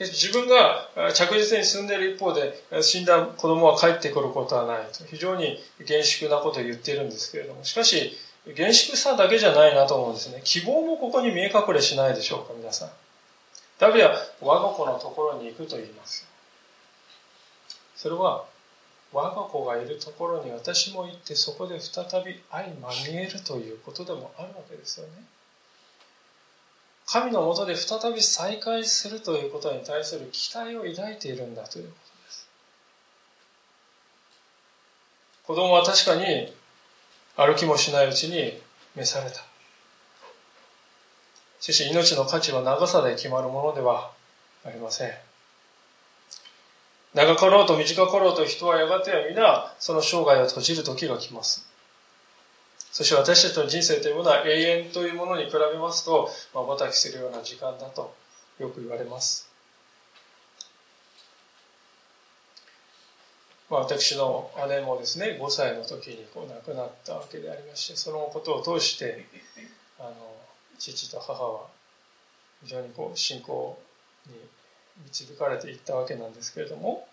[0.00, 8.16] 自分が着実に進んでいる一方で、死んだ子供は帰ってくることはないと、非常に厳粛なことを言っているんですけれども、しかし、
[8.54, 10.40] 厳粛さだけじゃないなと思うんですね。
[10.42, 12.90] 希望もここに見え隠れしないでしょうか、皆さん。
[13.78, 16.26] ダビは我が子のところに行くと言います。
[17.94, 18.46] それは、
[19.12, 25.12] 我が子がいるところに私も行ってそこで再び相まみえるということでもあるわけですよね。
[27.12, 32.48] 神のもとで再び再会するということに対する期待を抱いているんだということです。
[35.44, 36.54] 子供は確かに
[37.36, 38.60] 歩きもしないうちに
[38.94, 39.40] 召された。
[41.58, 44.12] しかし命の価値は長さで決まるものでは
[44.64, 45.10] ありません。
[47.12, 51.69] 長かろうと短かろうと人はやがては皆その生涯を閉じる時が来ます。
[52.92, 58.14] そして私たちの人生というものは永遠というものに比べますと、まばたきするような時間だと
[58.58, 59.48] よく言われます。
[63.70, 69.26] まあ、私の姉もですね5歳の時にこう亡くなったわけでありましてそのことを通して
[70.00, 70.14] あの
[70.76, 71.60] 父と母は
[72.64, 73.78] 非常にこう信仰
[74.26, 74.34] に
[75.06, 77.06] 導かれていったわけなんですけれども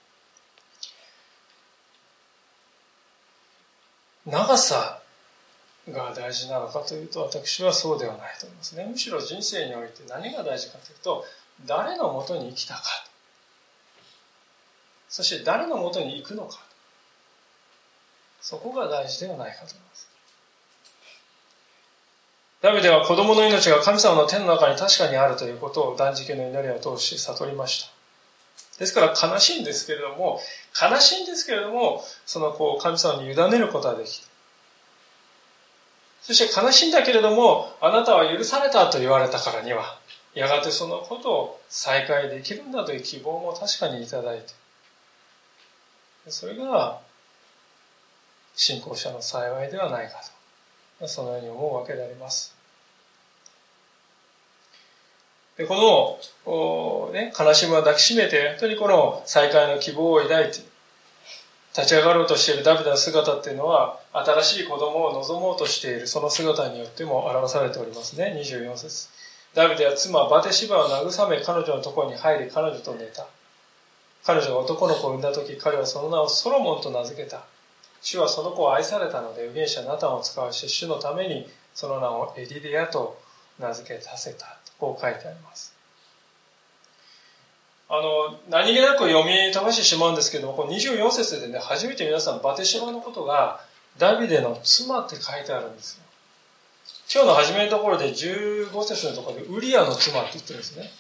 [4.26, 4.97] 長さ
[5.92, 11.26] が大事なのかというと私はそうではないと思いますねむしろ人生において何が大事かというと
[11.66, 12.82] 誰のもとに生きたか
[15.10, 16.60] そして誰のもとに行くのか。
[18.42, 20.08] そこが大事ではないかと思います。
[22.62, 27.92] ダビデは子供の命が神様の手の中に確かにあるということを断食の祈りを通して悟りました。
[28.80, 30.40] ですから悲しいんですけれども、
[30.80, 34.28] 悲しいんですけれども、そのこう神様に委ねることができた。
[36.28, 39.98] そして悲しいんだけれども、あなたは許されたと言われたからには、
[40.34, 44.48] やがてそのことを再会できるんだという希望も確かにいただいて、
[46.28, 47.00] それが
[48.58, 50.22] 信仰者の幸いではないか
[51.00, 52.54] とそのように思うわけであります。
[55.56, 60.60] で、この、ね、悲しみを抱きしめて、本当にこの再会の希望を抱いて、
[61.74, 68.34] 立ち上がろうとしているダビデの姿っていうのは、新しい子供を望もうとしている、その姿によっても表されておりますね。
[68.38, 69.10] 24節。
[69.54, 73.28] ダビデは妻バテシバを慰め彼女のところに入り彼女と寝た。
[74.24, 77.44] 彼女が男の子を産んだ時、彼はその名をソロモンと名付けた。
[78.02, 83.20] 主はその子を愛されたので、預言者ナタンを使わし、主のためにその名をエリディアと
[83.60, 84.58] 名付けさせた。
[84.80, 85.76] こう書いてあります。
[87.90, 93.62] あの、何気なく読み飛ばしてしまうんですけども、この24節でね、初めて皆さんバテシバのことが、
[93.98, 96.04] ダビデの妻って書いてあるんですよ。
[97.14, 100.92] 今日の初めのところで15節のところで、ウリアの妻って言ってるんですね。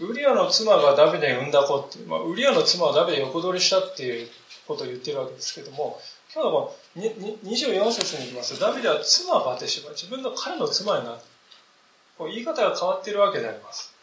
[0.00, 4.28] ウリアの妻がダビデに産んだ子っていう、まあ、ウリアの妻はダビデ横取りしたっていう
[4.68, 5.98] ことを言ってるわけですけども、
[6.34, 11.24] 今日のこの24節に行きますと、ダビデは妻バテシバ、自分の彼の妻になって、
[12.18, 13.95] 言い方が変わっているわけであります。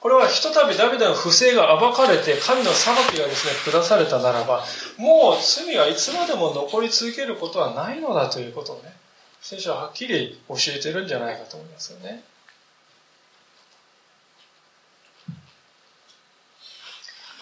[0.00, 4.64] これはひとたびダビデの不正が暴かれて神の裁きがですね、下されたならば、
[4.96, 8.94] もう罪はいつまでも残り続けることはないのだということをね、
[9.42, 12.22] 聖書ははっきり教えてるんじゃないかと思いますよね。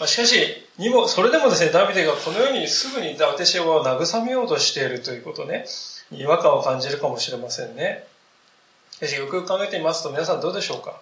[0.01, 0.37] ま、しかし、
[0.79, 5.65] にも、それでもですね、ダビデがこのようにすぐにダテシェを慰めようとしているということね、
[6.11, 8.07] 違和感を感じるかもしれませんね。
[8.93, 11.01] しかし、よく考えてみますと、皆さんどうでしょうか？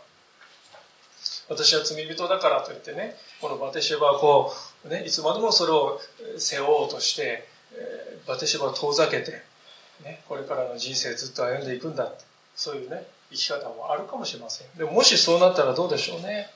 [1.48, 4.52] 私は罪人だからといってね、このバテシェバはこ
[4.84, 6.00] う、ね、いつまでもそれを
[6.38, 7.46] 背負おうとして、
[8.26, 9.42] バテシェバを遠ざけて、
[10.02, 12.12] ね、これからの人生ずっと歩んでいくんだ
[12.54, 14.68] そういうね、生き方もあるかもしれません。
[14.76, 16.50] でももしそうなったらどうでしょうね。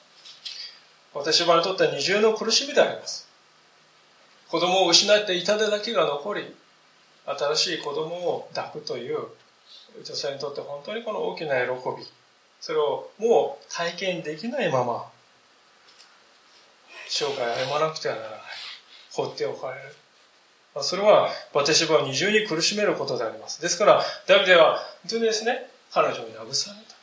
[1.13, 3.29] 私はにとっては二重の苦しみであります。
[4.49, 6.55] 子供を失って痛手だけが残り、
[7.27, 9.19] 新しい子供を抱くという
[10.03, 12.07] 女性にとって本当にこの大きな喜び、
[12.61, 15.11] それをもう体験できないまま、
[17.09, 18.41] 生涯歩まなくてはならない。
[19.13, 19.95] 放っておかれる。
[20.83, 23.61] それは、バテシバを二重に苦しめることであります。
[23.61, 26.95] ですから、ダビデは、本当にですね、彼女に慰めた。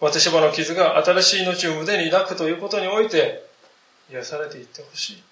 [0.00, 3.48] バテシバの傷が新しい命を胸に抱くということにおいて、
[4.10, 5.22] 癒されていってほしい。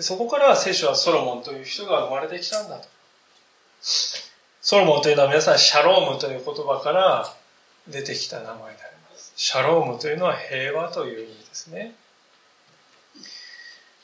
[0.00, 2.88] そこから聖書はソロモンという人が生まれてきたんだと。
[4.68, 7.32] ソロモンというのは皆さんシャロームという言葉から
[7.86, 8.74] 出てきた名前であり
[9.08, 9.32] ます。
[9.36, 11.94] シャロームというのは平和という意味ですね。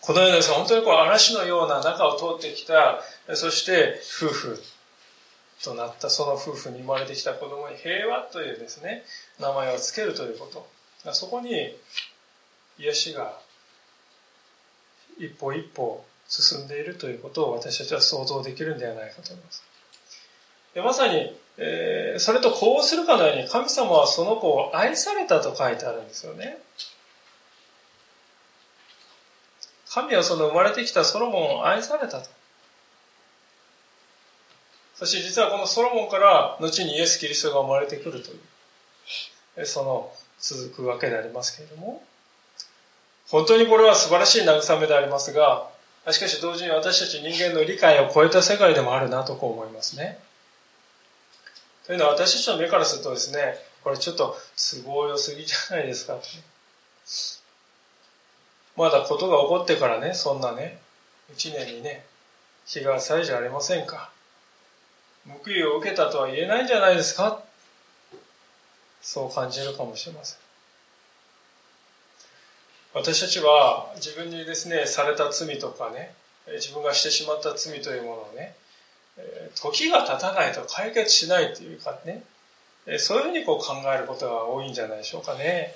[0.00, 3.00] このようなです本当にこう嵐のような中を通ってきた、
[3.34, 4.62] そして夫婦
[5.64, 9.02] となったその夫婦に生まれてきた子供に平和というですね、
[9.40, 11.12] 名前を付けるということ。
[11.12, 11.76] そこに
[12.78, 13.36] 癒しが
[15.18, 19.71] 一歩一歩進んでいるということを私たちは想像できるんではないかと思います。
[20.74, 26.58] でまさに、えー、それとこうするかのように神様はその子を愛されたと書いてあるんですよね。
[29.92, 32.30] 神はその生まれてきたソロモンを愛されたと。
[34.94, 38.40] そして実はこのソロモンから後にイエス・キリストが生まれてくるとい
[39.62, 42.02] う、その続くわけでありますけれども、
[43.28, 45.68] 本当にこれは素晴らしい慰めでありますが、
[46.10, 50.18] しかし同時に私たち人間の理解を超えた世界でもあるなとこう思いますね。
[51.86, 56.18] というのは私たちの目からするとですね、これちょっと都合良すぎじゃないですか。
[58.76, 60.80] まだことが起こってからね、そんなね、
[61.32, 62.04] 一年にね、
[62.66, 64.10] 日が浅いじゃありませんか。
[65.26, 67.42] 報いを受けたとは言えないんじゃないですか
[69.00, 70.38] そう感じるかもしれません。
[72.94, 76.14] 私たちは自分にですね、された罪とかね、
[76.54, 78.54] 自分がしてしまった罪というものをね、
[79.62, 82.24] 時が経たないと解決しないというかね、
[82.98, 85.74] そういうふうにこう考えることが多いんじゃないでしょうかね。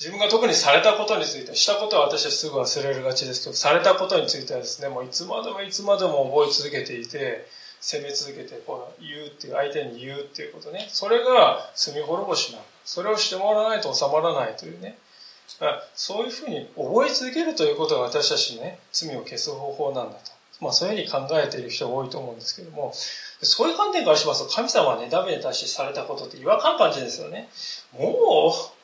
[0.00, 7.46] 自分が特にされたことについて、したことは私はすぐ忘れるがちですけど、されたことについてはですね、もういつまでもいつまでも覚え続けていて、
[7.80, 10.88] 責め続けてこう言うっていう、相手に言うっていうことね。
[10.90, 12.64] それが罪滅ぼしなの。
[12.84, 14.98] それをしてもらわないと収まらないというね。
[15.94, 20.37] そういうふうに覚え続けるということが私たちね、罪を消す方法なんだと。
[20.60, 27.48] まあそういうふうに考えている人が多いと思うんですけども、そういう観点からしますと、神様はね、ダメに対してされたことって違和感感じですよね。
[27.92, 28.78] もう、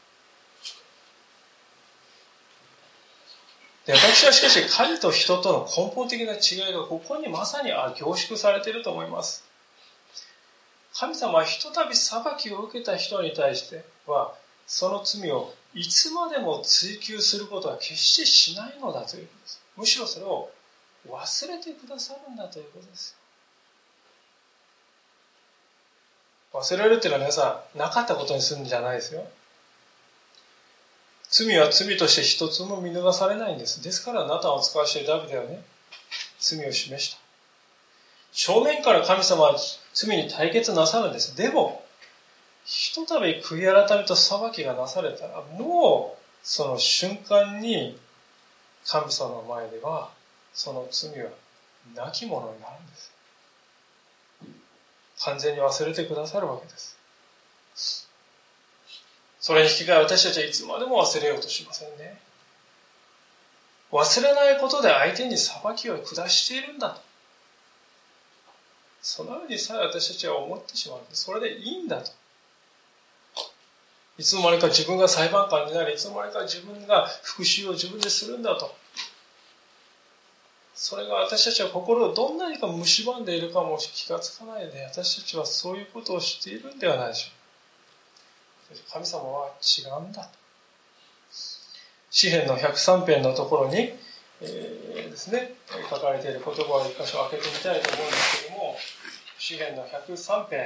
[3.86, 9.44] で私はしかし神と人との根本的な違いがここにまさに凝縮されていると思います。
[10.94, 14.32] 神様はひとたび裁きを受けた人に対しては
[14.66, 19.62] その罪をいつまでも追求することは決してしないのだということです。
[19.76, 20.50] むしろそれを
[21.08, 23.16] 忘れてくださるんだということです
[26.54, 29.26] 忘れるっていうのは皆さんなかったことにするんじゃないですよ。
[31.28, 33.82] 罪は罪として一つも見逃されないんです。
[33.82, 35.64] ですからナタンを使わしていたダビデはね
[36.38, 37.18] 罪を示した。
[38.30, 39.56] 正面から神様は
[39.92, 41.36] 罪に対決なさるんです。
[41.36, 41.84] でも
[42.64, 47.98] ひとたび悔い改めと裁きがなされたらもうその瞬間に
[48.86, 50.10] 神様の前では
[50.54, 51.30] その罪は
[51.94, 53.12] 亡き者になるんです。
[55.24, 58.08] 完全に忘れてくださるわけです。
[59.40, 62.18] それに引き換え私たちはいつまでも忘れようとしませんね。
[63.92, 67.00] 忘れないことで相手に裁きを下しているんだと。
[69.02, 71.00] そのようにさえ私たちは思ってしまう。
[71.12, 72.10] それでいいんだと。
[74.16, 78.74] いつの間にか自分が裁判官になり、いつの間にか自分が復讐を自分でするんだと。
[80.84, 88.92] それが私たちは心をどんなにか蝕んでいるかも気がつかないで、私たちはそういうことをしているんではないでしょう。
[88.92, 90.28] 神様は違うんだ。
[92.10, 93.94] 詩篇の103編のところに、
[94.42, 95.54] えー、ですね、
[95.88, 98.76] 書かれている言葉を一箇所開けてみたいと思うんですけども、
[99.38, 100.58] 詩篇の103編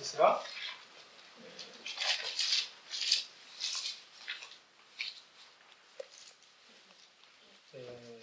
[0.00, 0.42] ですが、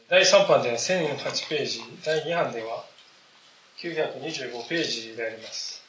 [0.08, 2.86] 第3版では1008ページ、第2版では
[3.80, 5.84] 925ページであります。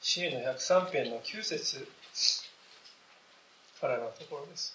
[0.00, 1.86] 詩の103編の9節
[3.78, 4.74] からのところです。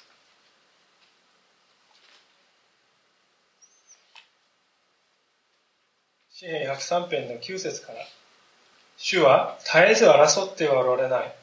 [6.32, 7.98] 詩篇103編の9節から、
[8.98, 11.36] 主は絶えず争ってはおられない。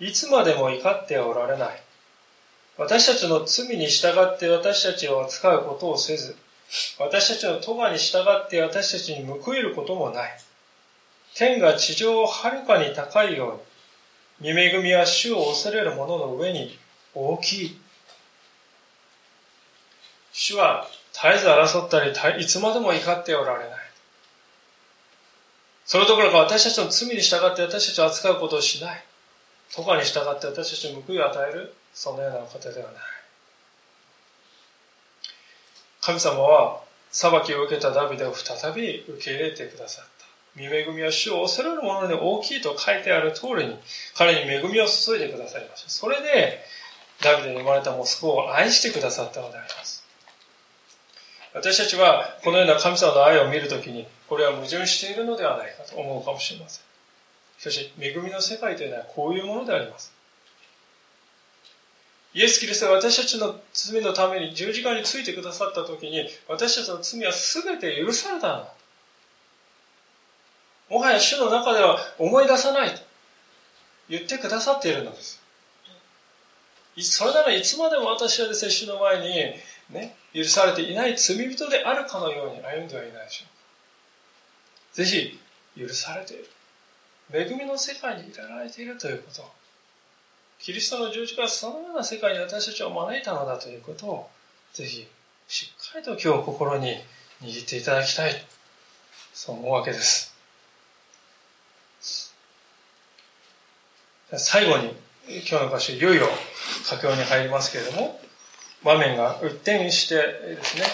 [0.00, 1.82] いつまでも怒ってはおられない。
[2.82, 6.36] 私たちの罪に従って私たちを扱うことをせず、
[6.98, 10.30] 私たちの咎に従って私たちに報いることもない。
[11.34, 13.60] 天が地上をはるかに高いよ
[14.40, 16.78] うに、見恵みは主を恐れる者の上に
[17.14, 17.80] 大きい。
[20.32, 23.78] 主は絶えず争ったり、いつまでも怒っておられない。
[25.84, 29.04] そのところか私たちの罪に従って私たちを扱うことをしない。
[29.74, 33.02] 咎に従って私たちに報いを与えるそのようなことではない。
[36.00, 40.12] 神様は裁きを受けたダビデを再び受け入れてくださった。
[40.56, 43.76] 見恵みは主を恐れる者に大きいと書いてある通りに、
[44.14, 45.90] 彼に恵みを注いでくださいました。
[45.90, 46.60] それで、
[47.22, 50.04] ダビデに生まれた息子を愛してくださったのであります。
[51.54, 56.91] 私たちはこのような神様の愛を見るときに、これは矛盾しているのではないかと思うかもしれません。
[57.62, 60.12] しかし、恵みの世界というのはこういうものであります。
[62.34, 68.74] イエス・キリストが私たちの罪のために十字架についてくださった時に私たちの罪は全て許されたんだ。
[70.88, 73.00] もはや主の中では思い出さないと
[74.08, 75.40] 言ってくださっているのです。
[77.00, 79.28] それならいつまでも私はですね、主の前に、
[79.90, 83.52] ね、許されていない罪人であるかのように歩んではいないでしょうか。
[84.94, 85.38] ぜひ、
[85.78, 86.50] 許されている。
[87.32, 89.62] 恵みの世界にいられているということ
[90.62, 94.30] キリストの十字架はそのような世界に私たちを招いたのだということを、
[94.72, 95.08] ぜひ、
[95.48, 96.94] しっかりと今日心に
[97.42, 98.32] 握っていただきたい。
[99.34, 100.36] そう思うわけです。
[104.36, 104.94] 最後に、
[105.26, 106.28] 今日の場所、いよいよ
[106.88, 108.20] 佳境に入りますけれども、
[108.84, 110.84] 場面が一転してですね、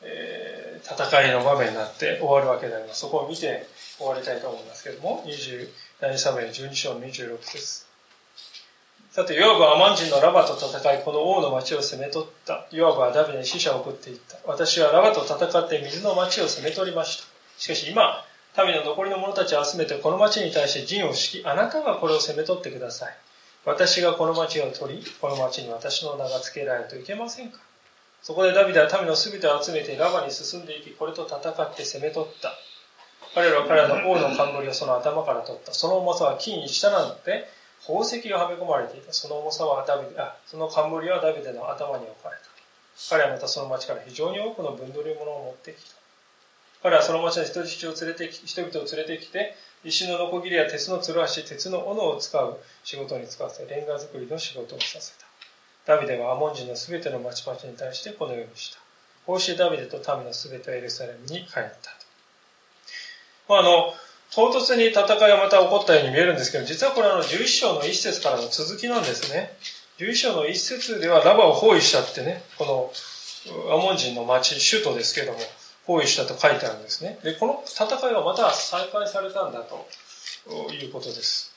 [0.00, 3.00] えー、戦いの場面になって終わるわけであります。
[3.00, 3.66] そこを見て
[4.00, 5.68] 終わりたいと思いますけれども、20、
[6.00, 7.84] 第2サムエル12章の26節
[9.10, 12.66] さて、ヨアブはアマン人のラバと戦い、この王の町を攻め取った。
[12.70, 14.38] ヨアブはダビデに死者を送っていった。
[14.46, 17.24] 私はラバと戦って水の町を攻め取りました。
[17.58, 18.24] しかし今、
[18.56, 23.16] 民の残りの者たちを集めてこの町に対して陣を敷き、あなたがこれを攻め取ってください。
[23.66, 27.58] 私がこの町を取り、この町に私の名が付けられるといけませんか
[28.22, 32.52] そこでダビデは民の全てを集めてラバに進んでいき、これと戦って攻め取った。
[33.34, 35.72] 彼らは彼らの王の冠をその頭から取った。
[35.72, 37.48] その重さは金一下なので、
[37.80, 39.12] 宝石がはめ込まれていた。
[39.12, 42.42] その重さはダビデ、あ、その冠はダビデの頭に置かれた。
[43.08, 45.96] 彼はまたその町から非常に多くの分取り物を持ってきた。
[46.82, 49.54] 彼はその町に人質を連れてき、人々を連れてきて、
[49.84, 55.26] 石のノコギリや鉄のつるはし、鉄の斧を使う仕事に使わせ、レンガ作りの仕事をさせた。
[55.86, 58.80] ダビデはアモン人のすべての町々に対してこのようにした。
[59.26, 61.99] こうしてダビデと民のすべてはエルサレムに帰った。
[63.50, 63.92] まあ、あの、
[64.32, 69.56] 唐突に戦いがまた起こったように見えるんですけど、実はこれあの11章の一節からの続きなんですね。
[69.98, 75.38] 11章の一節ではラバを包囲しちゃってね、このアモン人の町、首都ですけども、
[75.84, 77.18] 包囲したと書いてあるんですね。
[77.24, 79.88] で、この戦いはまた再開されたんだと
[80.72, 81.52] いうことです。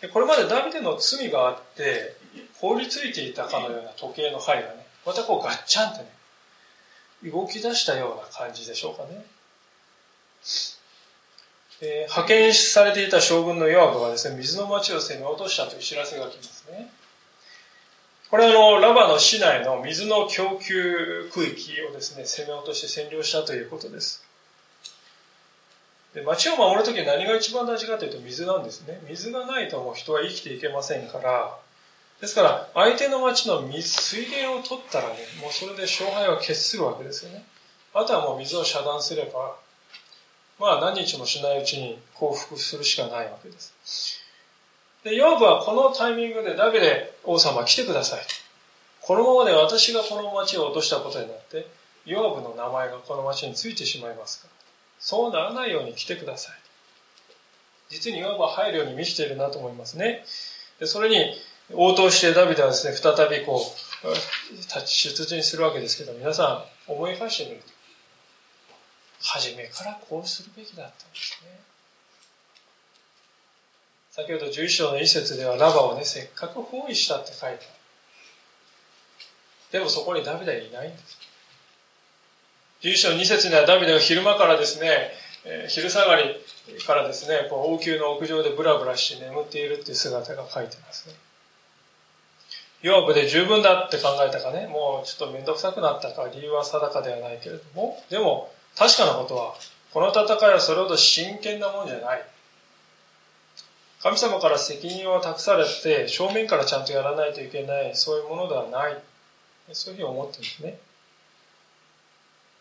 [0.00, 2.14] でこれまでダビデの罪があって、
[2.60, 9.24] 凍りついていたかのような時計の針がね、またこうガッチャンってね、動き出したような感じでしょうかね。
[11.80, 16.90] えー、派遣されていた将軍のヨアブがですね、水の町を攻め落としたという知らせが来ますね。
[18.30, 24.24] これはあの、ラバの市内の水の供給区域をですね、攻め落として占領したということです。
[26.14, 29.00] で町を守るとき何が一番大事かというと水なんですね。
[29.06, 31.58] 水がないともう人は生きていけませんから、
[32.20, 37.44] ですから、相手の町の水、水源を取ったらね、もうそれで勝敗は決するわけですよね。
[37.92, 39.56] あとはもう水を遮断すれば、
[40.58, 44.20] まあ何日もしないうちに降伏するしかないわけです。
[45.04, 48.20] で、ヨーブはこのタイミングでダビデ王様来てください。
[49.02, 51.68] このままで私がこの町を落としたことになって、
[52.04, 54.52] ヨーブの名前がこの町についてしまいますから、
[54.98, 56.54] そうならないように来てください。
[57.88, 60.24] 実にヨーブは配慮に満ちているなと思いますね。
[60.80, 61.34] でそれに
[61.72, 63.60] 応答してダビデはですね、再びこ
[64.04, 67.68] う、出陣するわけですけど、皆さん思い返してみると、
[69.20, 71.58] 初めからこうするべきだったんですね。
[74.10, 77.58] 先ほど11章の一節ではラバをね、せっかく包囲したって書いてある。
[79.72, 81.18] でもそこにダビデはいないんです。
[82.82, 85.10] 11章2節にはダビデが昼間からですね、
[85.44, 86.34] え昼下がり
[86.86, 91.14] からですね、こう王宮の屋上でブラブラして眠っているっていう姿が書いてますね。
[92.82, 99.54] 養分で十分だって考えたかね、もうちょっと面倒くさくなったか理由は定かではないけれども、でも確かなことは、
[99.92, 102.24] この戦いはそれほど真剣なもんじゃない。
[104.02, 109.02] 神様から責任を託されて、正面からちゃんとやらないといけない、そういうものではない。
[109.72, 110.78] そういうふうに思ってるんですね。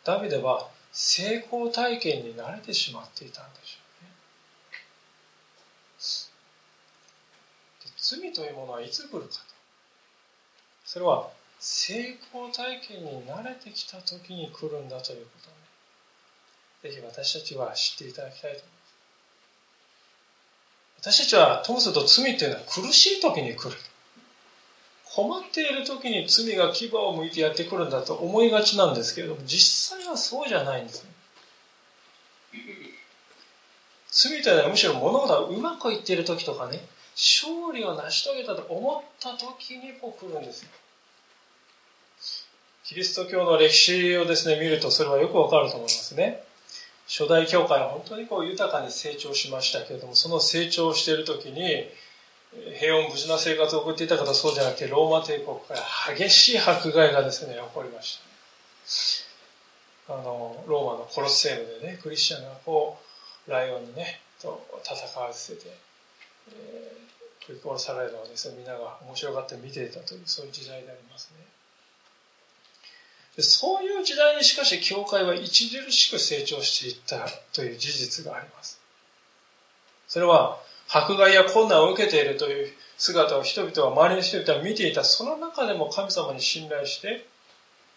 [0.05, 4.11] ダビデは成功体験に慣れてしまっていたんでしょうね。
[7.97, 9.39] 罪というものはいつ来るかと。
[10.85, 15.54] それは成功体験に慣れてきた時に来るんだということ、
[16.85, 18.69] ぜひ私たちは知っていただきたいと思い
[21.01, 21.11] ます。
[21.13, 23.75] 私たちはともすると罪というのは苦しい時に来る。
[25.15, 31.09] 困っている時に罪が牙を向いてやってくるんだと思いがちなんですけれども、実際はそうじゃないんですね。
[34.11, 40.69] 罪というのはむしろ物事がうまくいっている時とかね、勝利を成し遂げたと思った時にこう来るんですよ。
[42.83, 46.44] キリスト教の歴史をですね、見るとそれはよくわかると思いますね。
[47.07, 51.87] 初代教会は本当にこう豊かに成長しましたけれども、その成長している時に、
[52.79, 58.19] 平穏無事な生活を送っていた方そうじゃなくて、ローマ帝国から激しい迫害がですね、起こりまし
[60.07, 62.97] た、あの、ローマのコロッセームでね、クリスチャンがこ
[63.47, 65.61] う、ライオンにね、と戦わせて、
[66.49, 71.44] えー、取り殺されるのをですね、みんなが面白がって見ていたという、そういう時代でありますね。
[73.41, 75.47] そういう時代にしかし教会は著
[75.91, 78.79] しく成長していったという事実があります。
[80.07, 85.03] それは迫害や困難を受けているという姿を人々は周りの人々は見ていた。
[85.03, 87.27] その中でも神様に信頼して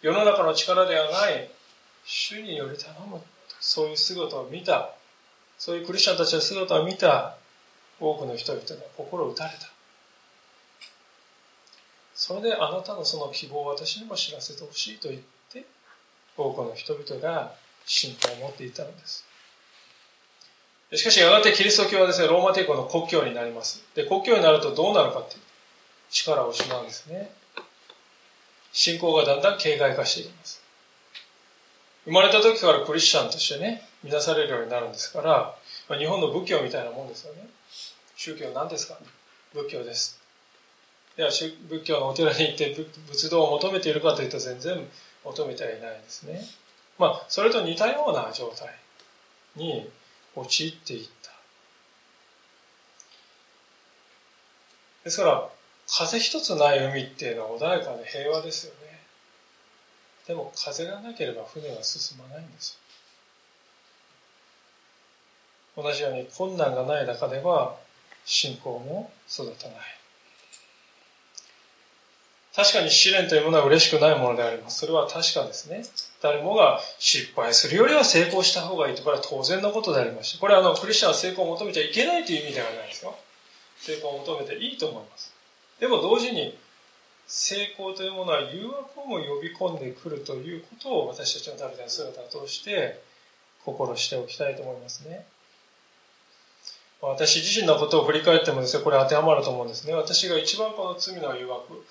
[0.01, 1.49] 世の中の力ではない
[2.05, 3.21] 主により頼む。
[3.61, 4.91] そういう姿を見た。
[5.57, 7.37] そういうクリスチャンたちの姿を見た
[7.99, 9.78] 多くの人々が心を打たれた。
[12.21, 15.21] それであなたのその希望を私にも知らせてほしいと言っ
[15.53, 15.63] て
[16.35, 17.53] 多くの人々が
[17.85, 19.25] 信仰を持っていたのです。
[20.95, 23.85] しかしやがてキリスト教はですねローマ帝国の国教になります。
[23.95, 25.41] で国教になるとどうなるかっていう
[26.11, 27.31] 力を失うんですね。
[28.73, 30.61] 信仰がだんだん形骸化していきます。
[32.03, 35.55] 生まれた時からクリスチャンとしてね見なされるようになるんですから、
[35.97, 37.47] 日本の仏教みたいなもんですよね。
[38.17, 38.97] 宗教何ですか？
[39.53, 40.18] 仏教です。
[41.19, 42.73] では仏教のお寺に行って
[43.09, 44.87] 仏道を求めているかというと全然
[45.25, 46.39] 求めてはいないですね。
[46.97, 48.73] まあ、それと似たような状態
[49.57, 49.89] に
[50.33, 51.31] 陥っていった。
[55.03, 55.49] ですから、
[55.93, 59.01] 風一つない海っていうのは穏やかで平和ですよね。
[60.25, 62.79] でも風がなければ船は進まないんです
[65.75, 67.75] 同じように困難がない中では
[68.23, 69.98] 信仰も育たない。
[72.59, 74.79] 確かに試練というものは嬉しくないものであります。
[74.79, 75.85] それは確かですね。
[76.21, 83.15] 誰もが失敗するよりは成功した方がいいと、これは当然のことでありまして、これはあの、クリスチャンは成功を求めちゃいけないという意味ではないですよ。
[83.77, 85.33] 成功を求めていいと思います。
[85.79, 86.57] でも同時に、
[87.27, 93.01] 成功というものは誘惑をも呼び込んでくるということを私たちのダビデの姿を通して
[93.63, 95.25] 心しておきたいと思いますね。
[97.01, 99.93] 私自身のことを振り返ってもですね、これ当てはまると思うんですね。
[99.93, 101.85] 私が一番この罪の誘惑、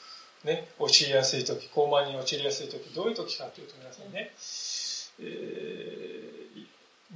[0.45, 4.31] ね、陥りやすい時、高慢に陥りやすい時、どういう時かというと皆さんね、
[5.21, 6.67] えー、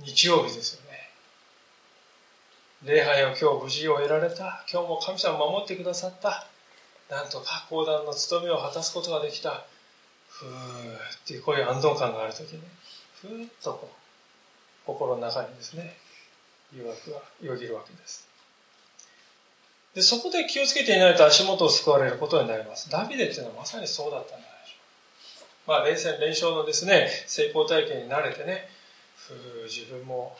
[0.04, 1.10] 日曜日ですよね。
[2.84, 4.64] 礼拝を今日無事終えられた。
[4.70, 6.48] 今日も神様を守ってくださった。
[7.08, 9.64] なんとか講談の務めを果たすことができた。
[10.28, 10.52] ふーっ
[11.26, 12.60] ていうこういう安堵感がある時ね、
[13.20, 15.96] ふーっとこう、心の中にですね、
[16.74, 18.31] 誘惑がよぎるわけです。
[19.94, 22.90] で、そこで気をつけていないと足元を救われることになります。
[22.90, 25.72] ダビデっていうのはまさにそうだったんじゃないでしょうか。
[25.72, 28.68] まあ、連戦連勝のですね、成功体験に慣れてね、
[29.16, 30.36] ふう、自分も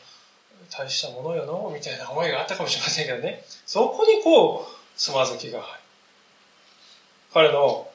[0.69, 5.79] 大したものよの、みたいな思いがあったかもしれませんけどね、そこにこう、つまずきが入る。
[7.33, 7.87] 彼の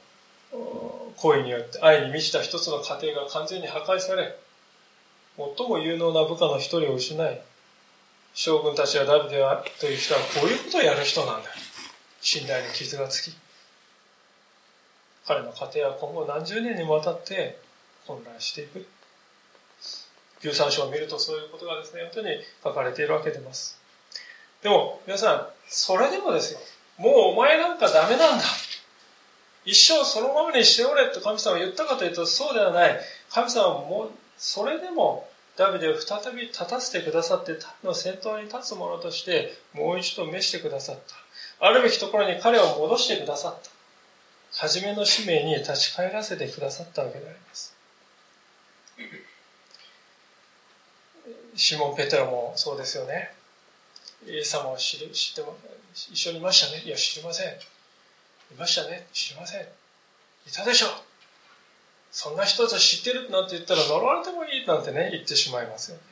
[1.17, 4.37] 行為によって愛に満ちた一つの家庭が完全に破壊され、
[5.37, 7.41] 最も有能な部下の一人を失い、
[8.41, 9.45] 将軍たちやダビデ
[9.81, 11.51] という人はこういうことをやる人なんだ。
[12.21, 13.37] 信頼の傷がつき、
[15.27, 17.59] 彼の家庭は今後何十年にもわたって
[18.07, 18.87] 混乱していく。
[20.43, 23.81] 13章を見るとそういうことがですね、本当に書かれているわけでます。
[24.63, 26.61] でも、皆さん、それでもですよ、
[26.97, 28.45] もうお前なんかダメなんだ。
[29.65, 33.01] 一生そのままにしておれと神様は言ったかというとそうではない。
[33.31, 35.28] 神様はもうそれでも
[35.59, 40.99] ダビデを再び立たせてくださっての先頭に立つ者としてもう一度召してくださっ
[41.59, 41.67] た。
[41.67, 43.71] あるべきところに彼を戻してくださった。
[44.53, 47.75] 初めの使命に立ち返らせてくださったわけであります。
[51.57, 53.35] シモン・ペテロもそうですよね。
[54.27, 55.57] イエス様を知る知っても
[55.93, 56.85] 一緒にいましたね。
[56.85, 57.49] いや、知りません。
[57.49, 59.63] いましたね知りません。
[59.63, 59.65] い
[60.53, 61.08] たでしょう
[62.11, 66.03] そんな人たち知ってるなんて言ったら呪われてもいいなんてね、言ってしまいますよね。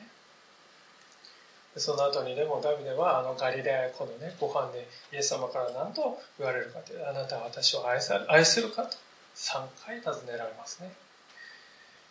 [1.78, 8.96] その後にでもダビデはあのガリラヤ湖のね、ご飯でイエス様から何と言われるかというあなたは私を愛さ愛するかと
[9.36, 10.90] 3回尋ねられますね。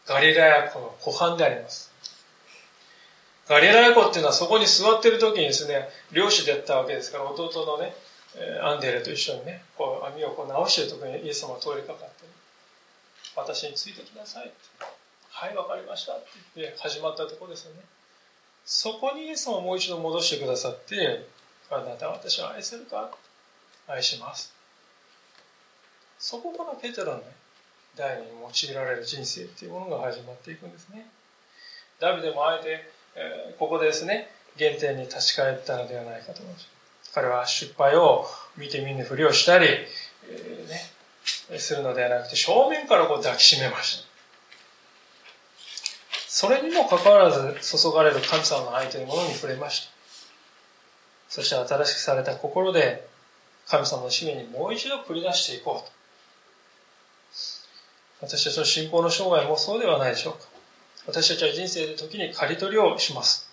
[0.07, 1.91] ガリラヤ湖の湖畔であります。
[3.47, 7.93] ガリラヤ湖っていうのはそこに座ってる時にですね、漁師でやったわけですから、弟のね、
[8.61, 12.09] アンデレと一緒にね、こう網をこう直してるところにイエス様が通りかかっ、
[13.35, 14.51] 私についてきなさい。
[15.29, 17.81] はい、わかりましたって言って始まったとこですよね。
[18.65, 21.27] そこにイエス様をもう一度戻してくださって、
[21.69, 23.11] あなたは私を愛せるか？
[23.87, 24.53] 愛します。
[26.17, 27.23] そこからペテロのね、
[27.95, 31.05] 第二に用いられる人生っていうものが始まっていくんですね。
[31.99, 36.67] ダビデもあえて、えー、ここですね、原点に立ち返ったのではないかと思います。
[37.13, 38.25] 彼は失敗を
[38.57, 40.54] 見て見ぬふりをしたり、えー、
[41.57, 44.07] するのではなくて正面からこう抱きしめました。
[46.27, 49.91] それにもかかわらず注がれる神様の愛というものに触れました。
[51.29, 53.07] そして新しくされた心で
[53.67, 55.95] 神様の使命にもう一度繰り出していこうと。
[58.21, 60.39] 私たちの信仰の生涯もそうではないでしょうか。
[61.07, 63.49] 私たちは人生で時に刈り取りをします。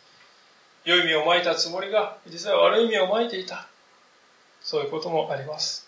[0.85, 3.69] 良い意味をまいたつもりが、実は悪い意味をまいていた。
[4.63, 5.87] そういうこともあります。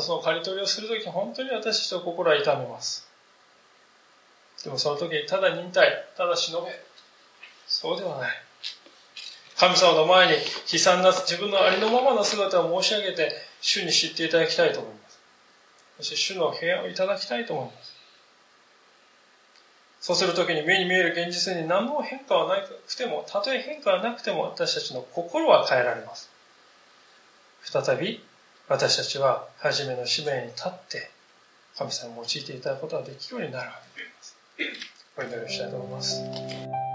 [0.00, 3.06] その刈り取りをするとき、本当に私たちの心は痛めます。
[4.64, 6.70] でもその時にただ忍耐、ただ忍べ。
[7.66, 8.30] そうではない。
[9.56, 10.42] 神様の前に
[10.72, 15.18] 悲惨な自分のありのままの姿を申し上げて、主に知っていただきたいと思います。
[15.98, 17.94] そして主の平安をいただきたいと思います。
[20.00, 26.30] そうするときに目に見える現実に何も変化はなくても、たとえ変化はなくても私たちの心は変えられます。
[27.62, 28.22] 再び
[28.68, 31.10] 私たちは初めの使命に立って
[31.76, 34.36] 神様を用いていただくことができるようになるわけです。
[35.18, 36.93] お祈りしたいと思います。